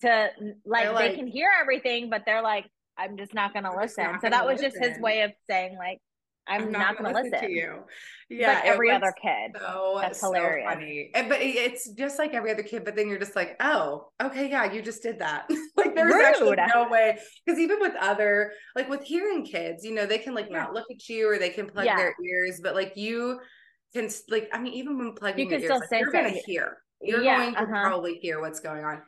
[0.02, 0.30] to
[0.66, 2.66] like, like they can hear everything, but they're like,
[2.98, 4.18] I'm just not gonna listen.
[4.22, 4.80] So that was listen.
[4.80, 6.00] just his way of saying like
[6.48, 7.84] I'm, I'm not, not, gonna, listen, listen, to you.
[8.30, 9.56] Yeah, like every other kid.
[9.60, 10.68] So, That's so hilarious.
[10.68, 11.12] Funny.
[11.14, 12.84] And, but it's just like every other kid.
[12.84, 15.50] But then you're just like, oh, okay, yeah, you just did that.
[15.78, 17.18] like there's actually no way.
[17.46, 20.64] Because even with other, like with hearing kids, you know, they can like yeah.
[20.64, 21.96] not look at you or they can plug yeah.
[21.96, 23.40] their ears, but like you
[23.94, 26.78] can like, I mean, even when plugging you your ears, like, you're gonna hear.
[27.04, 27.82] You're yeah, going to uh-huh.
[27.82, 29.02] probably hear what's going on.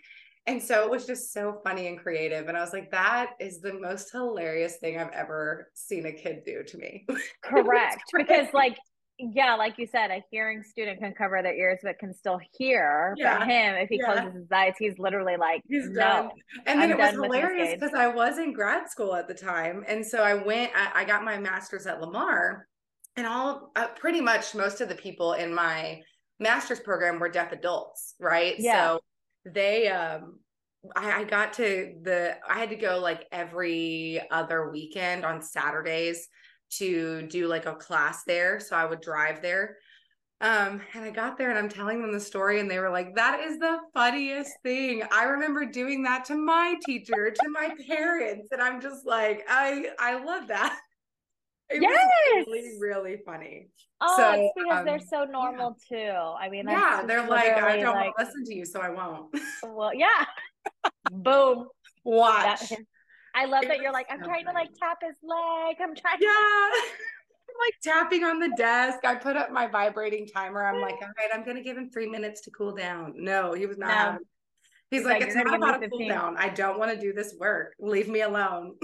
[0.47, 2.47] And so it was just so funny and creative.
[2.47, 6.43] And I was like, that is the most hilarious thing I've ever seen a kid
[6.45, 7.07] do to me.
[7.43, 8.03] Correct.
[8.17, 8.77] because, like,
[9.17, 13.15] yeah, like you said, a hearing student can cover their ears but can still hear.
[13.17, 13.39] Yeah.
[13.39, 14.13] For him, if he yeah.
[14.13, 15.99] closes his eyes, he's literally like, he's no.
[15.99, 16.29] Done.
[16.67, 19.83] And then I'm it was hilarious because I was in grad school at the time.
[19.87, 22.67] And so I went, I, I got my master's at Lamar,
[23.15, 26.01] and all uh, pretty much most of the people in my
[26.39, 28.55] master's program were deaf adults, right?
[28.59, 28.95] Yeah.
[28.95, 28.99] So
[29.45, 30.39] they um
[30.95, 36.27] I, I got to the I had to go like every other weekend on Saturdays
[36.77, 38.59] to do like a class there.
[38.59, 39.77] So I would drive there.
[40.41, 43.15] Um, and I got there and I'm telling them the story, and they were like,
[43.15, 45.01] That is the funniest thing.
[45.11, 48.49] I remember doing that to my teacher, to my parents.
[48.51, 50.77] And I'm just like, I I love that.
[51.69, 52.45] It yes.
[52.47, 53.69] really, really funny.
[53.99, 55.97] Oh, so, it's because um, they're so normal yeah.
[55.97, 56.35] too.
[56.39, 58.89] I mean, yeah, they're like, I don't like, want to listen to you, so I
[58.89, 59.35] won't.
[59.63, 60.25] Well, yeah.
[61.11, 61.67] Boom.
[62.03, 62.69] Watch.
[62.69, 62.79] That,
[63.33, 65.77] I love that you're like, I'm trying to like tap his leg.
[65.81, 66.17] I'm trying.
[66.19, 66.29] Yeah.
[67.49, 68.99] I'm like tapping on the desk.
[69.03, 70.65] I put up my vibrating timer.
[70.65, 73.13] I'm like, all right, I'm gonna give him three minutes to cool down.
[73.15, 74.13] No, he was not.
[74.13, 74.19] No.
[74.91, 76.37] He's, He's like, like, it's not about a cool down.
[76.37, 77.73] I don't want to do this work.
[77.79, 78.75] Leave me alone.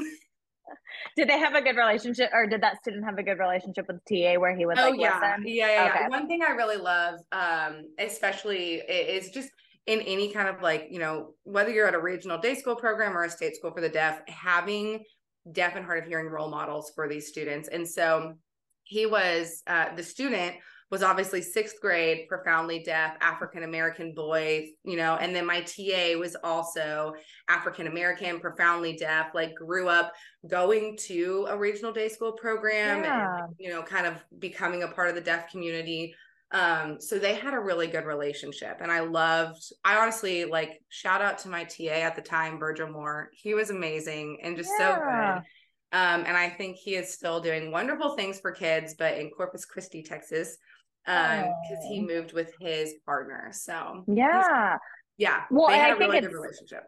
[1.15, 3.97] did they have a good relationship or did that student have a good relationship with
[4.05, 5.19] TA where he would oh, like yeah.
[5.19, 5.43] listen?
[5.47, 5.99] Yeah, yeah, okay.
[6.01, 6.07] yeah.
[6.09, 9.49] One thing I really love, um, especially is just
[9.87, 13.17] in any kind of like, you know, whether you're at a regional day school program
[13.17, 15.03] or a state school for the deaf, having
[15.51, 17.67] deaf and hard of hearing role models for these students.
[17.67, 18.33] And so
[18.83, 20.55] he was uh, the student
[20.91, 26.19] was obviously sixth grade, profoundly deaf, African American boy, you know, and then my TA
[26.19, 27.13] was also
[27.47, 30.11] African American, profoundly deaf, like grew up
[30.47, 33.37] going to a regional day school program yeah.
[33.45, 36.13] and, you know, kind of becoming a part of the deaf community.
[36.51, 38.79] Um, so they had a really good relationship.
[38.81, 42.89] And I loved, I honestly like shout out to my TA at the time, Virgil
[42.89, 43.29] Moore.
[43.31, 44.95] He was amazing and just yeah.
[44.95, 45.47] so good.
[45.93, 49.65] Um, and I think he is still doing wonderful things for kids, but in Corpus
[49.65, 50.57] Christi, Texas
[51.07, 54.77] um because he moved with his partner so yeah
[55.17, 56.83] yeah well they had a really good relationship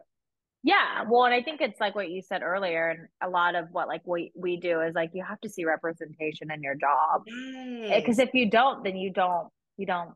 [0.62, 3.66] yeah well and i think it's like what you said earlier and a lot of
[3.70, 7.22] what like we, we do is like you have to see representation in your job
[7.24, 8.28] because yes.
[8.28, 10.10] if you don't then you don't you don't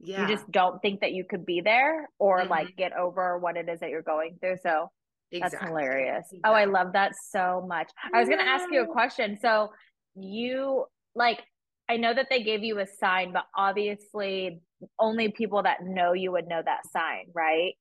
[0.00, 0.22] yeah.
[0.22, 2.50] you just don't think that you could be there or mm-hmm.
[2.50, 4.90] like get over what it is that you're going through so
[5.30, 5.58] exactly.
[5.58, 6.40] that's hilarious exactly.
[6.44, 9.70] oh i love that so much i was going to ask you a question so
[10.16, 11.40] you like
[11.88, 14.60] I know that they gave you a sign, but obviously
[14.98, 17.74] only people that know you would know that sign, right?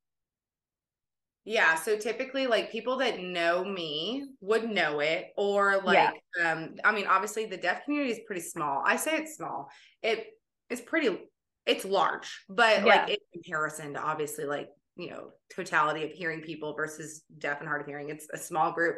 [1.46, 6.52] Yeah, so typically like people that know me would know it or like yeah.
[6.52, 8.82] um I mean obviously the deaf community is pretty small.
[8.86, 9.70] I say it's small.
[10.02, 10.26] It
[10.70, 11.18] is pretty
[11.66, 12.86] it's large, but yeah.
[12.86, 17.68] like in comparison to obviously like, you know, totality of hearing people versus deaf and
[17.68, 18.98] hard of hearing, it's a small group.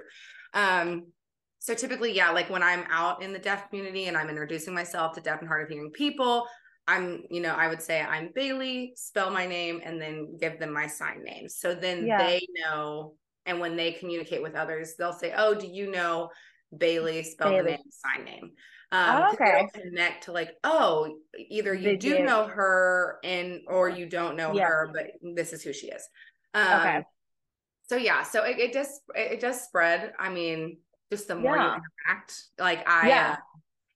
[0.53, 1.07] Um
[1.65, 5.13] so typically, yeah, like when I'm out in the deaf community and I'm introducing myself
[5.13, 6.45] to deaf and hard of hearing people,
[6.87, 10.71] I'm, you know, I would say I'm Bailey, spell my name, and then give them
[10.71, 11.49] my sign name.
[11.49, 12.19] So then yeah.
[12.19, 13.15] they know.
[13.47, 16.29] And when they communicate with others, they'll say, Oh, do you know
[16.77, 17.63] Bailey, spell Bailey.
[17.63, 18.51] the name, sign name?
[18.91, 19.67] Um, oh, okay.
[19.73, 21.17] connect to like, oh,
[21.49, 24.67] either you they do, do know her and or you don't know yeah.
[24.67, 26.07] her, but this is who she is.
[26.53, 27.03] Um, okay
[27.87, 30.13] so yeah, so it, it does it does spread.
[30.19, 30.77] I mean,
[31.15, 31.75] just the more Yeah.
[31.75, 32.43] you interact.
[32.59, 33.31] Like I Yeah.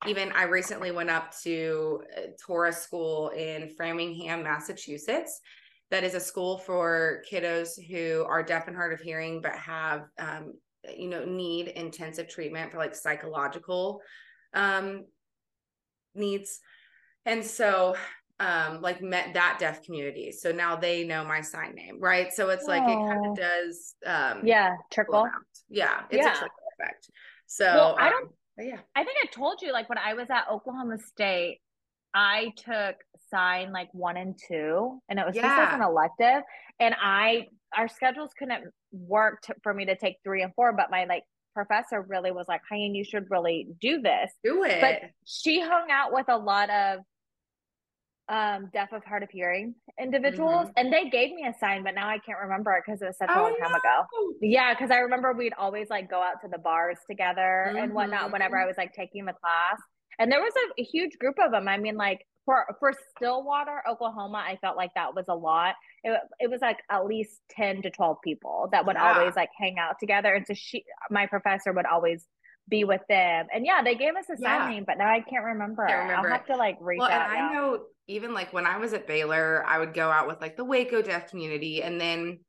[0.06, 2.02] uh, even I recently went up to
[2.46, 5.42] Torah School in Framingham, Massachusetts.
[5.92, 10.06] That is a school for kiddos who are deaf and hard of hearing, but have
[10.18, 10.54] um,
[10.96, 14.02] you know need intensive treatment for like psychological
[14.54, 15.06] um,
[16.16, 16.60] needs.
[17.26, 17.96] And so
[18.40, 20.32] um like met that deaf community.
[20.32, 22.32] So now they know my sign name, right?
[22.32, 25.30] So it's like it kind of does um Yeah, trickle.
[25.68, 26.48] Yeah, it's Yeah.
[27.48, 28.80] So Well, I um, don't- but yeah.
[28.96, 31.60] I think I told you, like when I was at Oklahoma State,
[32.14, 32.96] I took
[33.30, 36.44] sign like one and two, and it was just as an elective.
[36.80, 40.92] And I, our schedules couldn't work to, for me to take three and four, but
[40.92, 44.32] my like professor really was like, Hayden, you should really do this.
[44.44, 44.82] Do it.
[44.82, 47.00] But she hung out with a lot of
[48.30, 52.08] um deaf of hard of hearing individuals, and they gave me a sign, but now
[52.08, 53.40] I can't remember it because it was such a Mm-hmm.
[53.40, 54.06] Oh, long time ago.
[54.42, 58.32] Yeah, because I remember we'd always like go out to the bars together and whatnot
[58.32, 58.64] whenever Mhm.
[58.64, 59.80] I was like taking the class.
[60.20, 61.68] And there was a, a huge group of them.
[61.68, 65.76] I mean, like for for Stillwater, Oklahoma, I felt like that was a lot.
[66.04, 69.14] It, it was like at least ten to twelve people that would Yeah.
[69.18, 70.34] always like hang out together.
[70.34, 72.26] And so she, my professor, would always
[72.68, 73.48] be with them.
[73.54, 74.68] And yeah, they gave us a sign Yeah.
[74.70, 75.88] name, but now I can't remember.
[75.88, 77.30] Can't remember I'll have to like reach well, and out.
[77.30, 77.80] I know
[78.10, 81.02] even like when I was at Baylor, I would go out with like the Waco
[81.02, 81.84] deaf community.
[81.84, 82.40] And then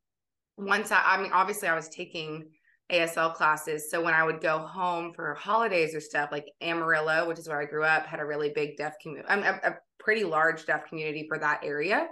[0.57, 2.49] once I, I mean, obviously I was taking
[2.90, 3.90] ASL classes.
[3.90, 7.61] So when I would go home for holidays or stuff, like Amarillo, which is where
[7.61, 10.87] I grew up, had a really big deaf community, um, a, a pretty large deaf
[10.88, 12.09] community for that area.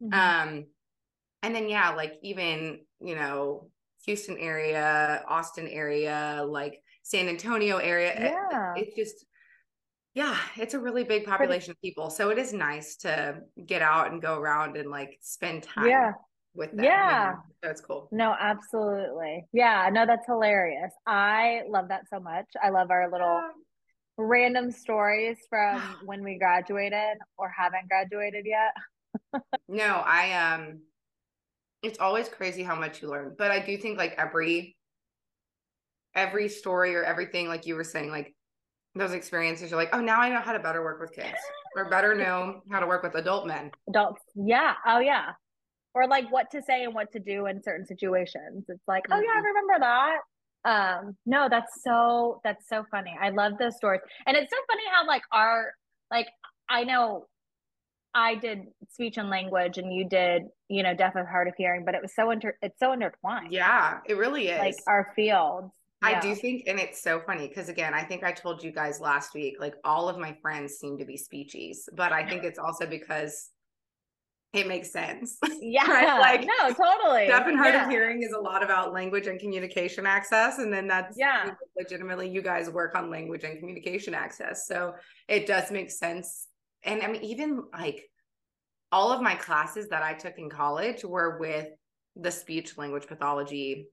[0.00, 0.14] Mhm.
[0.14, 0.64] Um,
[1.42, 3.70] and then yeah, like even you know
[4.06, 8.12] Houston area, Austin area, like San Antonio area.
[8.14, 8.74] it- Yeah.
[8.76, 9.26] it's just
[10.14, 12.08] yeah, it's a really big population of people.
[12.08, 16.12] So it is nice to get out and go around and like spend time Yeah.
[16.54, 16.84] with them.
[16.84, 17.34] Yeah.
[17.62, 17.72] know?
[17.86, 18.08] Cool.
[18.12, 19.46] No, absolutely.
[19.52, 20.92] Yeah, no, that's hilarious.
[21.06, 22.46] I love that so much.
[22.62, 23.42] I love our little
[24.16, 28.72] random stories from when we graduated or haven't graduated yet.
[29.68, 30.80] No, I um
[31.82, 33.34] it's always crazy how much you learn.
[33.36, 34.76] But I do think like every
[36.14, 38.34] every story or everything, like you were saying, like
[38.94, 41.36] those experiences, you're like, oh now I know how to better work with kids
[41.76, 43.70] or better know how to work with adult men.
[43.88, 44.74] Adults, yeah.
[44.86, 45.32] Oh, yeah.
[45.94, 48.64] Or like what to say and what to do in certain situations.
[48.68, 49.44] It's like, oh, yeah, I Mhm.
[49.44, 50.18] remember that.
[50.66, 53.16] Um, no, that's so, that's so funny.
[53.20, 54.00] I love those stories.
[54.26, 55.72] And it's so funny how like our,
[56.10, 56.28] like,
[56.68, 57.26] I know
[58.14, 61.84] I did speech and language and you did, you know, deaf and hard of hearing,
[61.84, 63.52] but it was so inter, it's so intertwined.
[63.52, 64.58] Yeah, it really is.
[64.58, 65.72] Like our fields.
[66.04, 69.00] I do think, and it's so funny because again, I think I told you guys
[69.00, 72.58] last week, like all of my friends seem to be speechies, but I think it's
[72.58, 73.50] also because
[74.54, 75.38] it makes sense.
[75.66, 75.90] Yeah.
[75.90, 77.26] Right, like, no, totally.
[77.26, 77.84] Deaf and hard yeah.
[77.84, 80.58] of hearing is a lot about language and communication access.
[80.58, 81.52] And then that's Yeah.
[81.76, 84.66] legitimately you guys work on language and communication access.
[84.66, 84.94] So
[85.26, 86.48] it does make sense.
[86.82, 88.04] And I mean, even like
[88.92, 91.68] all of my classes that I took in college were with
[92.14, 93.88] the speech language pathology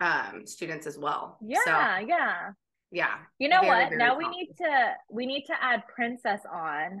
[0.00, 1.38] um students as well.
[1.42, 1.70] Yeah, So
[2.06, 2.50] yeah.
[2.90, 3.14] yeah.
[3.38, 3.88] You know Very, what?
[3.90, 7.00] very Now we need to we need to add Princess on.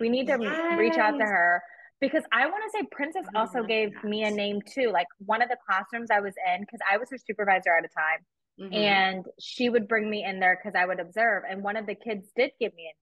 [0.00, 0.36] We need to
[0.78, 1.62] reach out to her
[2.00, 4.90] because I want to say Princess I also gave me a name too.
[4.92, 7.88] Like one of the classrooms I was in because I was her supervisor at a
[7.88, 8.74] time, Mhm.
[8.76, 11.42] and she would bring me in there because I would observe.
[11.48, 12.94] And one of the kids did give me a name.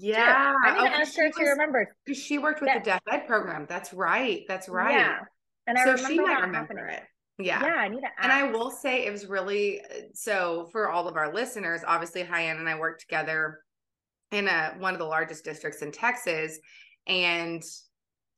[0.00, 0.06] too.
[0.08, 0.54] yeah.
[0.64, 1.88] I need oh, to ask her she if she remembers.
[2.14, 3.66] she worked with That- the deaf ed program.
[3.68, 4.44] That's right.
[4.48, 4.92] That's right.
[4.92, 5.18] Yeah,
[5.66, 6.84] and I so remember she might remember happening.
[6.94, 7.02] it.
[7.40, 7.62] Yeah.
[7.62, 8.22] Yeah, I need to ask.
[8.22, 9.80] And I will say it was really
[10.12, 13.60] so for all of our listeners, obviously Huyen and I worked together
[14.30, 16.58] in a one of the largest districts in Texas.
[17.06, 17.62] And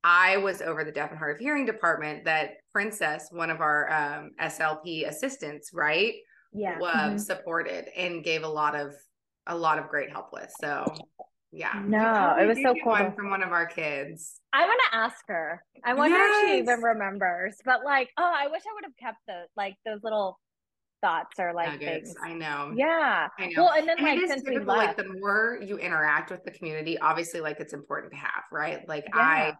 [0.04, 3.92] I was over the deaf and hard of hearing department that Princess, one of our
[3.92, 6.14] um, SLP assistants, right,
[6.52, 6.78] yeah.
[6.78, 7.20] was mhm.
[7.20, 8.94] supported and gave a lot of
[9.46, 10.52] a lot of great help with.
[10.60, 10.84] So
[11.52, 11.82] yeah.
[11.84, 14.40] No, it was so cool one from one of our kids.
[14.54, 15.62] I want to ask her.
[15.84, 17.56] I wonder if she even remembers.
[17.64, 20.38] But like, oh, I wish I would have kept the like those little
[21.02, 22.14] thoughts or like Nuggets.
[22.14, 22.16] things.
[22.22, 22.72] I know.
[22.74, 23.28] Yeah.
[23.38, 23.64] I know.
[23.64, 26.50] Well, and then and like since we typical, like the more you interact with the
[26.52, 28.88] community, obviously, like it's important to have, right?
[28.88, 29.20] Like yeah.
[29.20, 29.52] I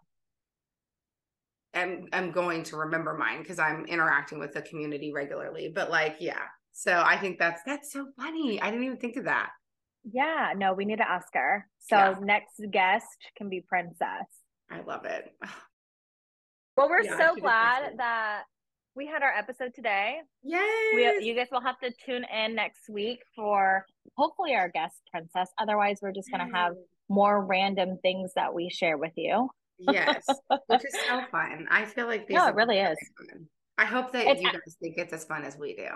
[1.75, 5.71] am I'm going to remember mine because I'm interacting with the community regularly.
[5.75, 6.41] But like, yeah.
[6.73, 8.63] So I think that's that's so funny.
[8.63, 9.51] I didn't even think of that.
[10.11, 11.67] Yeah, no, we need to ask her.
[11.79, 12.15] So Yeah.
[12.21, 14.27] next guest can be Princess.
[14.71, 15.33] I love it.
[16.77, 18.45] Well, we're Yeah, so glad that
[18.95, 20.21] we had our episode today.
[20.43, 20.95] Yes.
[20.95, 23.85] We, you guys will have to tune in next week for
[24.17, 25.51] hopefully our guest princess.
[25.59, 26.73] Otherwise, we're just going to have
[27.11, 29.51] more random things that we share with you.
[29.79, 30.25] yes,
[30.69, 31.67] which is so fun.
[31.71, 32.99] I feel like these No, it really really is.
[33.31, 33.47] fun.
[33.77, 35.89] I hope that it's, you guys think it's as fun as we do.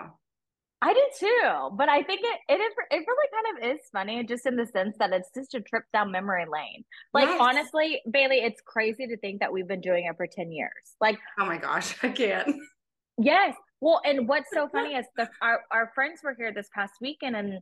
[0.81, 2.61] I do too, but I think it it
[2.91, 5.85] it really kind of is funny, just in the sense that it's just a trip
[5.91, 6.83] down memory lane.
[7.13, 7.39] Like yes.
[7.41, 10.71] honestly, Bailey, it's crazy to think that we've been doing it for ten years.
[11.01, 12.55] Like, oh my gosh, I can't.
[13.17, 16.93] Yes, well, and what's so funny is the our our friends were here this past
[17.01, 17.59] weekend, and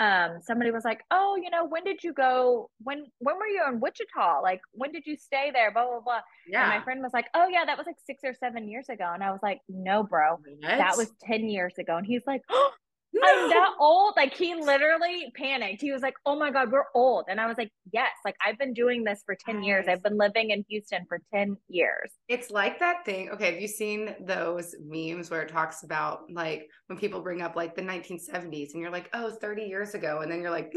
[0.00, 3.62] um somebody was like oh you know when did you go when when were you
[3.68, 4.40] in wichita?
[4.42, 5.70] Like when did you stay there?
[5.70, 6.20] Blah blah blah.
[6.48, 8.88] Yeah and my friend was like oh yeah that was like six or seven years
[8.88, 9.10] ago.
[9.12, 10.32] And i was like no bro.
[10.32, 10.60] What?
[10.62, 11.96] that was 10 years ago.
[11.96, 12.70] And he's like oh
[13.14, 13.44] no.
[13.44, 14.14] I'm that old.
[14.16, 15.80] Like he literally panicked.
[15.80, 18.58] He was like, "Oh my god, we're old." And I was like, "Yes, like I've
[18.58, 19.86] been doing this for 10 years.
[19.88, 23.30] I've been living in Houston for 10 years." It's like that thing.
[23.30, 27.54] Okay, have you seen those memes where it talks about like when people bring up
[27.54, 30.72] like the 1970s and you're like, "Oh, 30 years ago." And then you're like,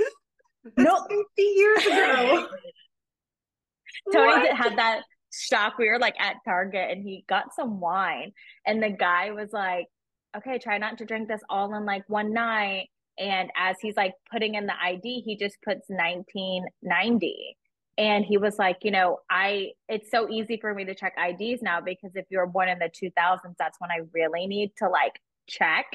[0.78, 2.48] "No, 50 years ago."
[4.14, 5.02] Tony had that
[5.34, 5.78] shock.
[5.78, 8.32] We were like at Target and he got some wine
[8.66, 9.88] and the guy was like
[10.36, 12.89] okay, try not to drink this all in like one night.
[13.19, 17.57] And as he's like putting in the ID, he just puts 1990.
[17.97, 21.63] And he was like, you know, I, it's so easy for me to check IDs
[21.63, 24.89] now because if you were born in the 2000s, that's when I really need to
[24.89, 25.13] like
[25.47, 25.86] check.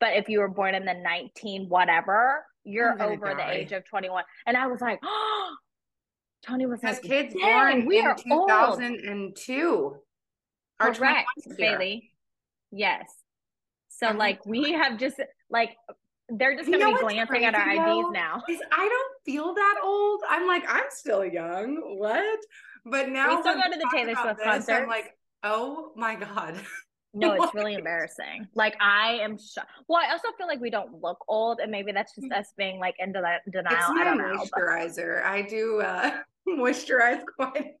[0.00, 3.34] But if you were born in the 19 whatever, you're over die.
[3.34, 4.24] the age of 21.
[4.46, 5.54] And I was like, oh,
[6.46, 9.96] Tony was like, kids born we in are 2002.
[10.78, 12.12] Correct, Bailey.
[12.70, 13.04] Yes.
[14.02, 15.20] So like we have just
[15.50, 15.76] like
[16.28, 18.42] they're just gonna be glancing at our IDs now.
[18.48, 20.20] Is I don't feel that old.
[20.28, 21.76] I'm like, I'm still young.
[21.98, 22.38] What?
[22.86, 24.72] But now we still go to the Taylor Swift concert.
[24.72, 26.60] I'm like, oh my God.
[27.12, 28.46] No, it's really embarrassing.
[28.54, 29.68] Like I am shocked.
[29.88, 32.78] Well, I also feel like we don't look old, and maybe that's just us being
[32.78, 33.76] like into that denial.
[33.76, 35.16] It's my I don't moisturizer.
[35.16, 35.28] Know, but...
[35.28, 37.72] I do uh moisturize quite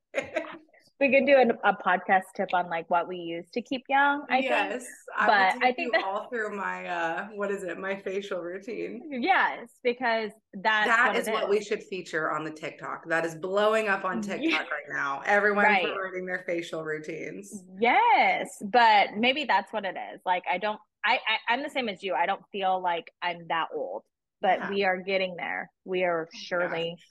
[1.00, 4.26] we could do an, a podcast tip on like what we use to keep young.
[4.28, 4.84] I yes, think.
[5.16, 7.78] I but I think that all through my uh, what is it?
[7.78, 9.02] My facial routine.
[9.10, 11.48] Yes, because that what is what is.
[11.48, 13.08] we should feature on the TikTok.
[13.08, 14.58] That is blowing up on TikTok yeah.
[14.58, 15.22] right now.
[15.24, 15.84] Everyone's right.
[15.84, 17.64] promoting their facial routines.
[17.80, 20.20] Yes, but maybe that's what it is.
[20.26, 20.78] Like I don't.
[21.02, 22.14] I, I I'm the same as you.
[22.14, 24.02] I don't feel like I'm that old,
[24.42, 24.70] but yeah.
[24.70, 25.70] we are getting there.
[25.86, 26.96] We are surely.
[26.98, 27.04] Yeah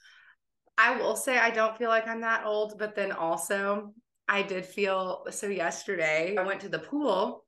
[0.80, 3.92] I will say I don't feel like I'm that old, but then also
[4.28, 7.44] I did feel so yesterday I went to the pool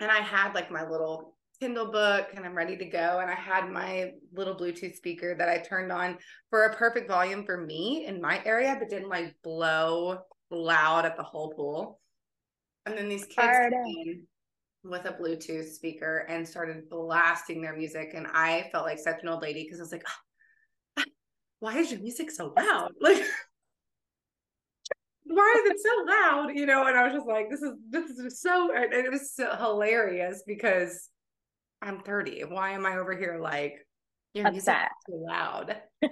[0.00, 3.18] and I had like my little Kindle book and I'm ready to go.
[3.20, 6.16] And I had my little Bluetooth speaker that I turned on
[6.48, 10.20] for a perfect volume for me in my area, but didn't like blow
[10.50, 12.00] loud at the whole pool.
[12.86, 14.22] And then these kids came
[14.84, 18.12] with a Bluetooth speaker and started blasting their music.
[18.14, 20.29] And I felt like such an old lady because I was like, oh,
[21.60, 22.92] why is your music so loud?
[23.00, 23.22] Like,
[25.36, 26.48] why is it so loud?
[26.54, 29.32] You know, and I was just like, this is this is so and it was
[29.32, 31.08] so hilarious because
[31.80, 32.42] I'm 30.
[32.48, 33.86] Why am I over here like
[34.34, 34.54] your Upset.
[34.54, 35.76] music is too loud?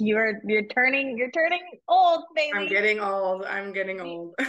[0.00, 2.58] you're you're turning you're turning old, baby.
[2.58, 3.44] I'm getting old.
[3.44, 4.34] I'm getting old.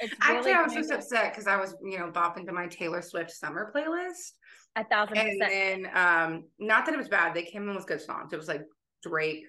[0.00, 3.02] Really Actually, I was just upset because I was, you know, bopping to my Taylor
[3.02, 4.34] Swift summer playlist.
[4.76, 5.42] A thousand percent.
[5.42, 7.34] And then um, not that it was bad.
[7.34, 8.32] They came in with good songs.
[8.32, 8.62] It was like
[9.02, 9.44] Drake,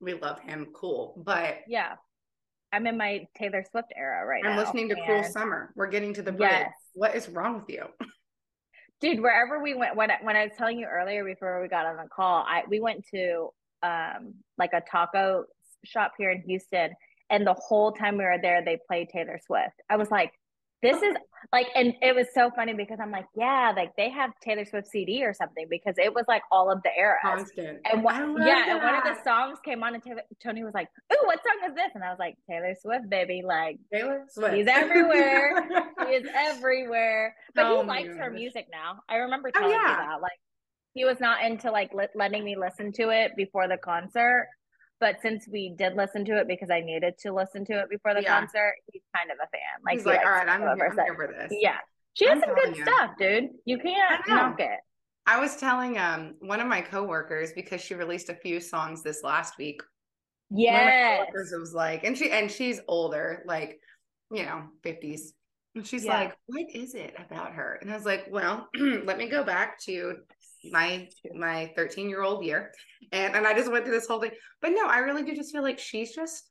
[0.00, 1.22] we love him, cool.
[1.24, 1.94] But yeah,
[2.72, 4.60] I'm in my Taylor Swift era right I'm now.
[4.60, 4.96] I'm listening to.
[5.04, 5.72] Cruel Summer.
[5.76, 6.50] We're getting to the break.
[6.50, 6.72] Yes.
[6.94, 7.84] What is wrong with you?
[9.00, 11.86] Dude, wherever we went, when I, when I was telling you earlier before we got
[11.86, 13.48] on the call, I we went to
[13.82, 15.44] um like a taco
[15.84, 16.92] shop here in Houston,
[17.28, 19.74] and the whole time we were there, they played Taylor Swift.
[19.90, 20.32] I was like,
[20.82, 21.14] this is
[21.52, 24.88] like and it was so funny because i'm like yeah like they have taylor swift
[24.88, 27.78] cd or something because it was like all of the eras constant.
[27.90, 28.68] And what yeah that.
[28.68, 31.70] and one of the songs came on and taylor, tony was like oh what song
[31.70, 31.90] is this?
[31.94, 34.54] And i was like taylor swift baby like taylor swift.
[34.54, 35.68] he's everywhere.
[36.06, 37.34] He is everywhere.
[37.54, 39.00] But oh he likes her music now.
[39.08, 39.90] I remember oh, telling oh, yeah.
[39.90, 40.38] you that like
[40.94, 44.48] he was not into like letting me listen to it before the concert
[45.02, 48.14] but since we did listen to it because I needed to listen to it before
[48.14, 48.38] the yeah.
[48.38, 49.82] concert, he's kind of a fan.
[49.84, 51.52] Like, he's like, all right, I'm, I'm here for this.
[51.60, 51.78] Yeah.
[52.14, 52.84] She has I'm some good you.
[52.84, 53.48] stuff, dude.
[53.64, 54.78] You can't knock it.
[55.26, 59.24] I was telling um one of my coworkers because she released a few songs this
[59.24, 59.82] last week.
[60.50, 61.24] Yeah.
[61.34, 63.80] was like, and she and she's older, like,
[64.30, 65.30] you know, 50s.
[65.74, 66.20] And she's yeah.
[66.20, 67.76] like, what is it about her?
[67.82, 68.68] And I was like, well,
[69.04, 70.14] let me go back to
[70.70, 72.72] my my 13 year old year.
[73.12, 74.32] And and i just went through this whole thing.
[74.60, 76.50] But no i really do just feel like she's just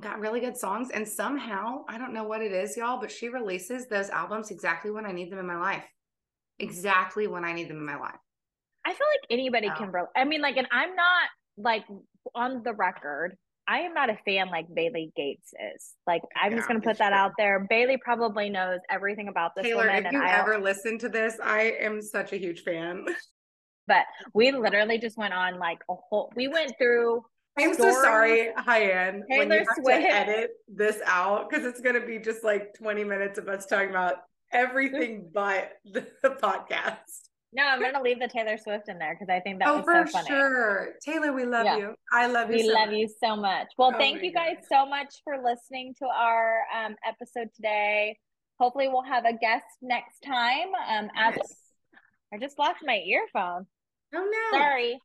[0.00, 0.90] got really good songs.
[0.90, 4.90] And somehow i don't know what it is y'all but she releases those albums exactly
[4.90, 5.84] when i need them in my life.
[6.58, 8.18] Exactly when i need them in my life.
[8.84, 11.28] I feel like anybody can bro i mean like and i'm not
[11.58, 11.84] like
[12.34, 13.36] on the record
[13.68, 15.92] I am not a fan like Bailey Gates is.
[16.06, 17.16] Like, I'm Yeah, just going to put that true.
[17.18, 17.66] out there.
[17.68, 20.30] Bailey probably knows everything about this Taylor, woman, if you I.
[20.38, 23.04] ever listen to this, I am such a huge fan.
[23.88, 24.04] But
[24.34, 26.32] we literally just went on like a whole.
[26.34, 27.24] We went through.
[27.56, 30.02] I'm so sorry, Huyen, when you have Swift.
[30.02, 33.90] to edit this out because it's gonna be just like 20 minutes of us talking
[33.90, 34.16] about
[34.52, 37.25] everything but the podcast.
[37.56, 39.76] No, I'm going to leave the Taylor Swift in there because I think that oh,
[39.76, 40.26] was for so funny.
[40.28, 40.88] sure.
[41.02, 41.78] Taylor, we love Yeah.
[41.78, 41.94] you.
[42.12, 42.56] I love you.
[42.56, 42.96] We so love much.
[42.98, 43.68] you so much.
[43.78, 48.18] Well, Oh thank you guys so much for listening to our um, episode today.
[48.60, 50.68] Hopefully, we'll have a guest next time.
[50.86, 51.56] Um, as Yes.
[52.34, 53.66] I just lost my earphone.
[54.14, 54.58] Oh no.
[54.58, 55.00] Sorry.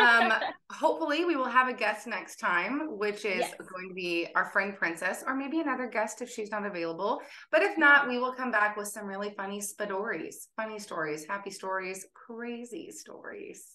[0.00, 0.32] um
[0.72, 3.54] hopefully we will have a guest next time which is Yes.
[3.72, 7.20] going to be our friend princess or maybe another guest if she's not available
[7.50, 11.50] but if not we will come back with some really funny stories funny stories happy
[11.50, 13.66] stories crazy stories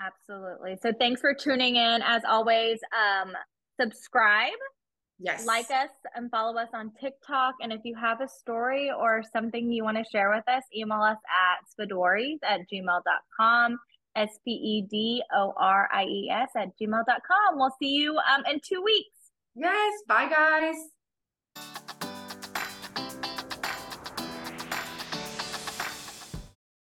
[0.00, 0.76] Absolutely.
[0.82, 2.02] So, thanks for tuning in.
[2.02, 3.32] As always, um,
[3.80, 4.50] subscribe,
[5.20, 7.54] yes like us, and follow us on TikTok.
[7.60, 11.02] And if you have a story or something you want to share with us, email
[11.02, 13.78] us at spedories at gmail.com.
[14.16, 17.58] S P E D O R I E S at gmail.com.
[17.58, 19.10] We'll see you um, in two weeks.
[19.54, 20.76] yes bye guys